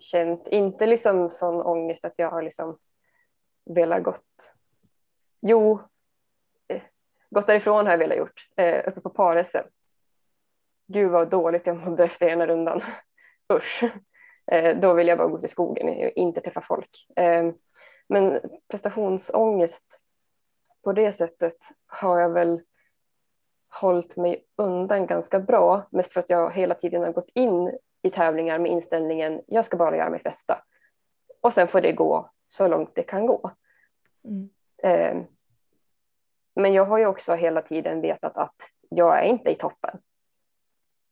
[0.00, 0.48] känt.
[0.48, 2.78] Inte liksom sån ångest att jag har liksom
[3.64, 4.54] velat gått.
[5.40, 5.80] Jo,
[6.68, 6.82] eh,
[7.30, 9.64] gått därifrån har jag velat gjort, eh, uppe på Paresen.
[10.86, 12.82] Gud vad dåligt jag mådde efter ena rundan.
[13.52, 13.84] Usch.
[14.52, 17.06] Eh, då vill jag bara gå ut i skogen och inte träffa folk.
[17.16, 17.52] Eh,
[18.08, 20.00] men prestationsångest
[20.84, 22.62] på det sättet har jag väl
[23.68, 25.88] hållit mig undan ganska bra.
[25.90, 29.76] Mest för att jag hela tiden har gått in i tävlingar med inställningen jag ska
[29.76, 30.62] bara göra mitt bästa.
[31.40, 33.50] Och sen får det gå så långt det kan gå.
[34.24, 34.50] Mm.
[34.82, 35.26] Eh,
[36.54, 38.56] men jag har ju också hela tiden vetat att
[38.88, 39.98] jag är inte i toppen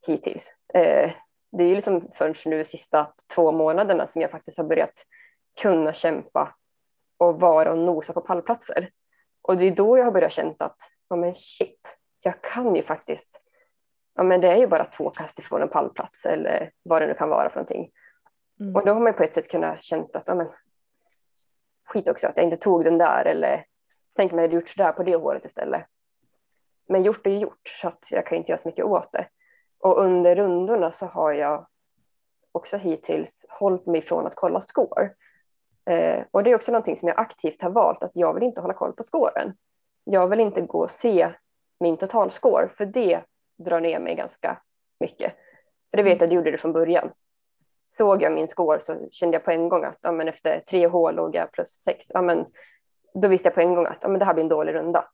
[0.06, 0.54] hittills.
[0.74, 1.12] Eh,
[1.52, 5.06] det är ju liksom förrän nu de sista två månaderna som jag faktiskt har börjat
[5.60, 6.54] kunna kämpa
[7.16, 8.90] och vara och nosa på pallplatser.
[9.42, 10.78] Och det är då jag har börjat känna att,
[11.08, 13.40] ja men shit, jag kan ju faktiskt,
[14.14, 17.14] ja men det är ju bara två kast ifrån en pallplats eller vad det nu
[17.14, 17.90] kan vara för någonting.
[18.60, 18.76] Mm.
[18.76, 20.48] Och då har man på ett sätt kunnat känna att, ja men
[21.84, 23.64] skit också att jag inte tog den där eller
[24.16, 25.84] tänk om jag hade gjort sådär på det håret istället.
[26.88, 29.28] Men gjort är ju gjort så att jag kan inte göra så mycket åt det.
[29.78, 31.66] Och under rundorna så har jag
[32.52, 35.10] också hittills hållit mig från att kolla score.
[35.86, 38.60] Eh, och det är också någonting som jag aktivt har valt att jag vill inte
[38.60, 39.56] hålla koll på scoren.
[40.04, 41.32] Jag vill inte gå och se
[41.80, 43.22] min totalscore för det
[43.58, 44.62] drar ner mig ganska
[45.00, 45.34] mycket.
[45.90, 47.12] För det vet jag, det gjorde det från början.
[47.88, 50.86] Såg jag min score så kände jag på en gång att ja, men efter tre
[50.86, 52.06] hål låg jag plus sex.
[52.14, 52.46] Ja, men,
[53.14, 55.08] då visste jag på en gång att ja, men det här blir en dålig runda.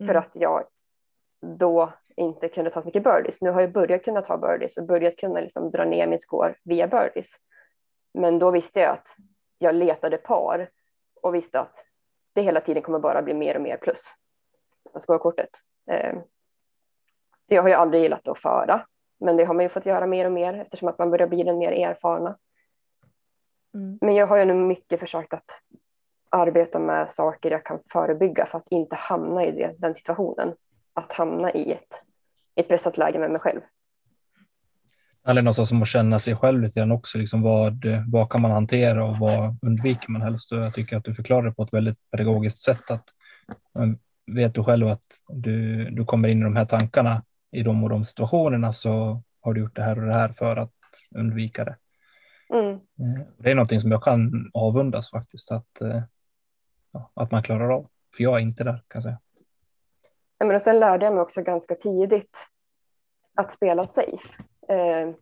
[0.00, 0.08] Mm.
[0.08, 0.64] För att jag
[1.40, 3.40] då inte kunde ta så mycket birdies.
[3.40, 6.54] Nu har jag börjat kunna ta birdies och börjat kunna liksom dra ner min score
[6.64, 7.36] via birdies.
[8.14, 9.08] Men då visste jag att
[9.58, 10.70] jag letade par
[11.22, 11.86] och visste att
[12.32, 14.14] det hela tiden kommer bara bli mer och mer plus
[14.92, 15.50] på scorekortet.
[17.48, 18.86] Så jag har ju aldrig gillat att föra,
[19.20, 21.42] men det har man ju fått göra mer och mer eftersom att man börjar bli
[21.42, 22.36] den mer erfarna.
[23.74, 23.98] Mm.
[24.00, 25.62] Men jag har ju nu mycket försökt att
[26.30, 30.54] arbeta med saker jag kan förebygga för att inte hamna i det, den situationen.
[30.94, 32.02] Att hamna i ett,
[32.54, 33.60] ett pressat läge med mig själv.
[35.26, 37.18] Eller något som att känna sig själv lite grann också.
[37.18, 40.52] Liksom vad, vad kan man hantera och vad undviker man helst?
[40.52, 42.90] Jag tycker att du förklarar det på ett väldigt pedagogiskt sätt.
[42.90, 43.04] Att,
[44.26, 47.90] vet du själv att du, du kommer in i de här tankarna i de och
[47.90, 50.72] de situationerna så har du gjort det här och det här för att
[51.14, 51.76] undvika det.
[52.54, 52.70] Mm.
[52.74, 56.02] Eh, Det är någonting som jag kan avundas faktiskt, att, eh,
[56.92, 57.88] ja, att man klarar av.
[58.16, 59.18] För jag är inte där kan jag säga.
[60.38, 62.48] Ja, men och sen lärde jag mig också ganska tidigt
[63.34, 64.42] att spela safe.
[64.68, 65.14] Eh,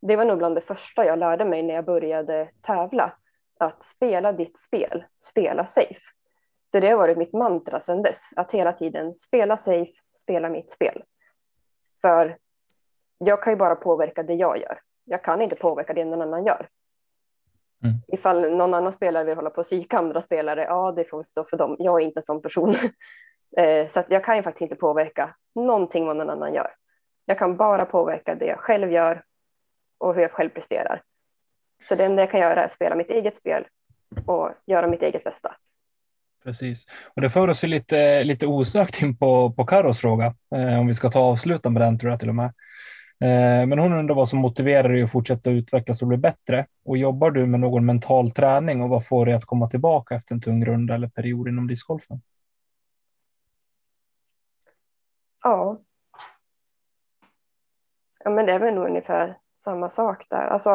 [0.00, 3.12] det var nog bland det första jag lärde mig när jag började tävla.
[3.60, 6.00] Att spela ditt spel, spela safe.
[6.66, 10.72] Så det har varit mitt mantra sedan dess, att hela tiden spela safe, spela mitt
[10.72, 11.02] spel.
[12.00, 12.38] För
[13.18, 14.80] jag kan ju bara påverka det jag gör.
[15.04, 16.68] Jag kan inte påverka det någon annan gör.
[17.84, 17.96] Mm.
[18.08, 21.44] Ifall någon annan spelare vill hålla på och psyka andra spelare, ja det får stå
[21.44, 21.76] för dem.
[21.78, 22.76] Jag är inte en sån person.
[23.56, 26.74] Eh, så jag kan ju faktiskt inte påverka någonting vad någon annan gör.
[27.24, 29.22] Jag kan bara påverka det jag själv gör
[29.98, 31.02] och hur jag själv presterar.
[31.88, 33.66] Så det enda jag kan göra är att spela mitt eget spel
[34.26, 35.56] och göra mitt eget bästa.
[36.48, 36.86] Precis.
[37.14, 40.86] Och det för oss ju lite, lite osökt in på, på Karos fråga, eh, om
[40.86, 42.46] vi ska ta avsluta med den tror jag till och med.
[43.20, 46.66] Eh, men hon undrar vad som motiverar dig att fortsätta utvecklas och bli bättre.
[46.84, 50.34] Och jobbar du med någon mental träning och vad får dig att komma tillbaka efter
[50.34, 52.20] en tung runda eller period inom discgolfen?
[55.42, 55.80] Ja.
[58.24, 60.46] Ja, men det är väl nog ungefär samma sak där.
[60.46, 60.70] Alltså,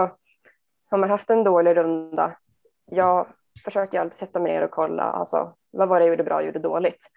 [0.89, 2.37] har man haft en dålig runda,
[2.85, 3.27] Ja
[3.63, 6.35] försöker jag alltid sätta mig ner och kolla, alltså, vad var det jag gjorde bra
[6.35, 7.07] och gjorde dåligt.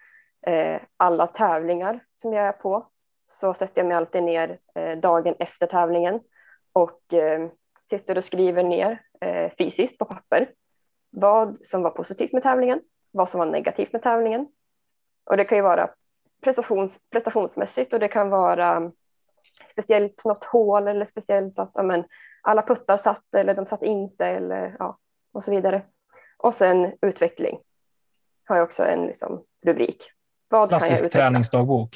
[0.47, 2.87] Eh, alla tävlingar som jag är på
[3.31, 6.19] så sätter jag mig alltid ner eh, dagen efter tävlingen
[6.73, 7.49] och eh,
[7.89, 10.49] sitter och skriver ner eh, fysiskt på papper
[11.09, 12.81] vad som var positivt med tävlingen,
[13.11, 14.47] vad som var negativt med tävlingen.
[15.29, 15.89] Och det kan ju vara
[16.43, 18.91] prestations, prestationsmässigt och det kan vara
[19.71, 22.03] speciellt något hål eller speciellt att amen,
[22.41, 24.97] alla puttar satt eller de satt inte eller ja,
[25.33, 25.81] och så vidare.
[26.37, 27.59] Och sen utveckling
[28.45, 30.11] har jag också en liksom, rubrik.
[30.49, 31.89] Vad Klassisk träningsdagbok.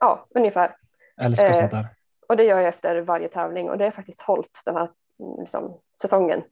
[0.00, 0.76] Ja, ungefär.
[1.20, 1.86] Älskar Eh, sånt där.
[2.28, 4.90] Och det gör jag efter varje tävling och det har faktiskt hållit den här
[5.38, 6.42] liksom, säsongen.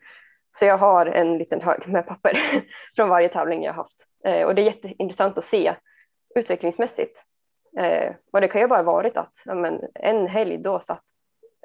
[0.58, 2.38] Så jag har en liten hög med papper
[2.96, 4.06] från varje tävling jag haft.
[4.24, 5.74] Eh, och det är jätteintressant att se
[6.34, 7.24] utvecklingsmässigt.
[7.78, 11.04] Eh, och det kan ju bara varit att men, en helg då satt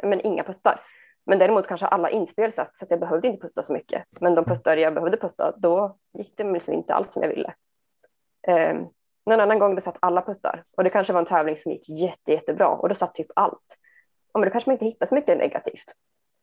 [0.03, 0.81] men, inga puttar.
[1.26, 4.03] Men däremot kanske alla inspel satt så att jag behövde inte putta så mycket.
[4.19, 7.53] Men de puttar jag behövde putta, då gick det liksom inte alls som jag ville.
[8.47, 8.73] Eh,
[9.26, 11.89] någon annan gång då satt alla puttar och det kanske var en tävling som gick
[11.89, 13.77] jätte, jättebra och då satt typ allt.
[14.34, 15.93] Ja, men då kanske man inte hittar så mycket negativt.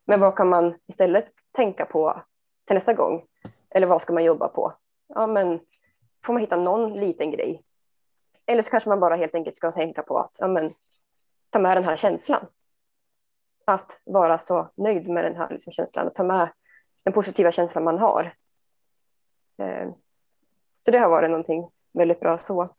[0.06, 2.22] Men vad kan man istället tänka på
[2.66, 3.26] till nästa gång?
[3.70, 4.74] Eller vad ska man jobba på?
[5.14, 5.60] Ja, men
[6.24, 7.62] får man hitta någon liten grej?
[8.46, 10.74] Eller så kanske man bara helt enkelt ska tänka på att ja, men,
[11.50, 12.46] ta med den här känslan.
[13.66, 16.52] Att vara så nöjd med den här liksom, känslan och ta med
[17.04, 18.34] den positiva känslan man har.
[19.58, 19.90] Eh,
[20.78, 22.74] så det har varit någonting väldigt bra så,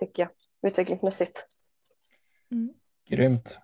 [0.00, 0.30] tycker jag,
[0.70, 1.46] utvecklingsmässigt.
[3.08, 3.58] Grymt.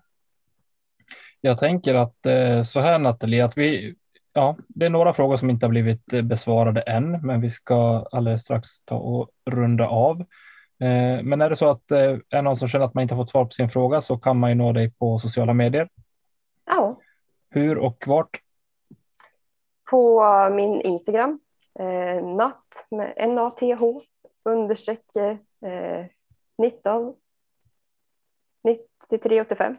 [1.40, 3.94] Jag tänker att eh, så här Nathalie, att vi,
[4.32, 8.06] ja, det är några frågor som inte har blivit eh, besvarade än, men vi ska
[8.12, 10.24] alldeles strax ta och runda av.
[10.82, 13.22] Eh, Men är det så att eh, är någon som känner att man inte har
[13.22, 15.88] fått svar på sin fråga så kan man ju nå dig på sociala medier.
[16.64, 16.96] Ja,
[17.50, 18.40] Hur och vart?
[19.90, 20.22] på
[20.52, 21.40] min Instagram,
[21.78, 24.02] eh, natt med N-A-T-H
[24.44, 26.06] understreck eh,
[26.58, 27.14] 19
[28.64, 29.76] 93 85.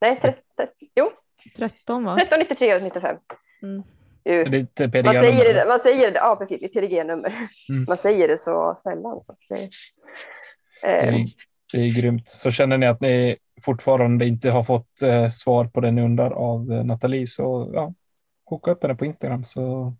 [0.00, 1.10] Nej, 13, jo,
[1.56, 2.14] 13 va?
[2.14, 3.16] 13 93 95.
[3.62, 3.82] Mm.
[4.24, 5.22] PDG-nummer.
[5.22, 7.48] säger det, man säger det, ja precis, ett PDG-nummer.
[7.68, 7.84] Mm.
[7.88, 9.22] Man säger det så sällan.
[9.22, 9.70] Så det,
[10.82, 11.26] Det eh, är,
[11.72, 12.28] det är grymt.
[12.28, 16.30] Så känner ni att ni fortfarande inte har fått eh, svar på det ni undrar
[16.30, 17.94] av eh, Nathalie så ja,
[18.44, 19.94] hooka upp henne på Instagram så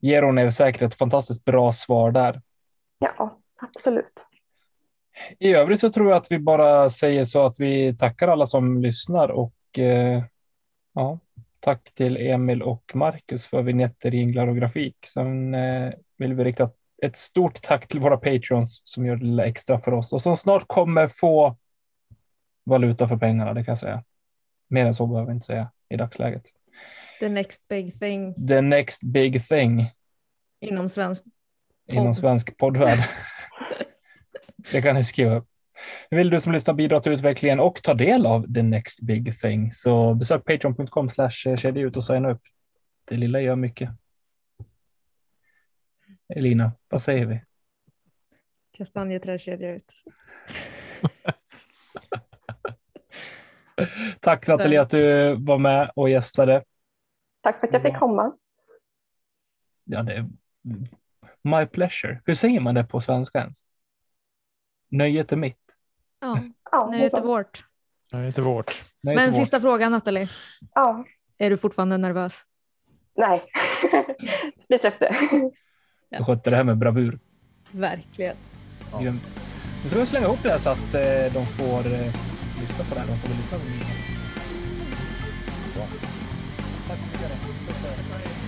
[0.00, 2.42] ger hon er säkert ett fantastiskt bra svar där.
[2.98, 4.26] ja, absolut.
[5.38, 8.82] I övrigt så tror jag att vi bara säger så att vi tackar alla som
[8.82, 10.22] lyssnar och eh,
[10.94, 11.18] ja,
[11.60, 14.96] tack till Emil och Marcus för vignetter, jinglar och grafik.
[15.06, 16.70] Sen eh, vill vi rikta
[17.02, 20.36] ett stort tack till våra patrons som gör det lilla extra för oss och som
[20.36, 21.56] snart kommer få
[22.64, 24.04] valuta för pengarna, det kan jag säga.
[24.70, 26.42] Mer än så behöver jag inte säga i dagsläget.
[27.20, 29.90] The next big thing The next big thing
[30.60, 31.22] inom svensk.
[31.86, 32.16] inom Podd.
[32.16, 32.98] svensk poddvärld.
[34.72, 35.48] det kan ni skriva upp.
[36.10, 39.72] Vill du som lyssnar bidra till utvecklingen och ta del av the next big thing
[39.72, 41.30] så besök patreon.com slash
[41.64, 42.42] ut och signa upp.
[43.04, 43.90] Det lilla gör mycket.
[46.34, 47.40] Elina, vad säger vi?
[48.70, 49.92] Kastanjeträdkedja ut.
[54.20, 56.64] Tack Nathalie att du var med och gästade.
[57.40, 58.32] Tack för att jag fick komma.
[59.84, 60.28] Ja, det är
[61.42, 62.20] my pleasure.
[62.24, 63.58] Hur säger man det på svenska ens?
[64.88, 65.67] Nöjet är mitt.
[66.20, 66.38] Ja,
[66.72, 67.64] Ja, nu det är det vårt.
[68.12, 68.70] Är inte vårt.
[68.70, 69.40] Är Men vårt.
[69.40, 70.28] sista frågan Nathalie.
[70.74, 71.04] Ja,
[71.38, 72.42] Är du fortfarande nervös?
[73.16, 73.44] nej,
[74.68, 75.16] det släppte.
[76.18, 77.18] Du skötte det här med bravur.
[77.70, 78.36] Verkligen.
[79.00, 79.22] Grymt.
[79.84, 82.14] Nu ska vi slänga ihop det här så att eh, de får eh,
[82.60, 83.84] lyssna på det här, de vill lyssna på det.
[85.74, 85.86] Bra.
[86.88, 88.47] Tack så mycket.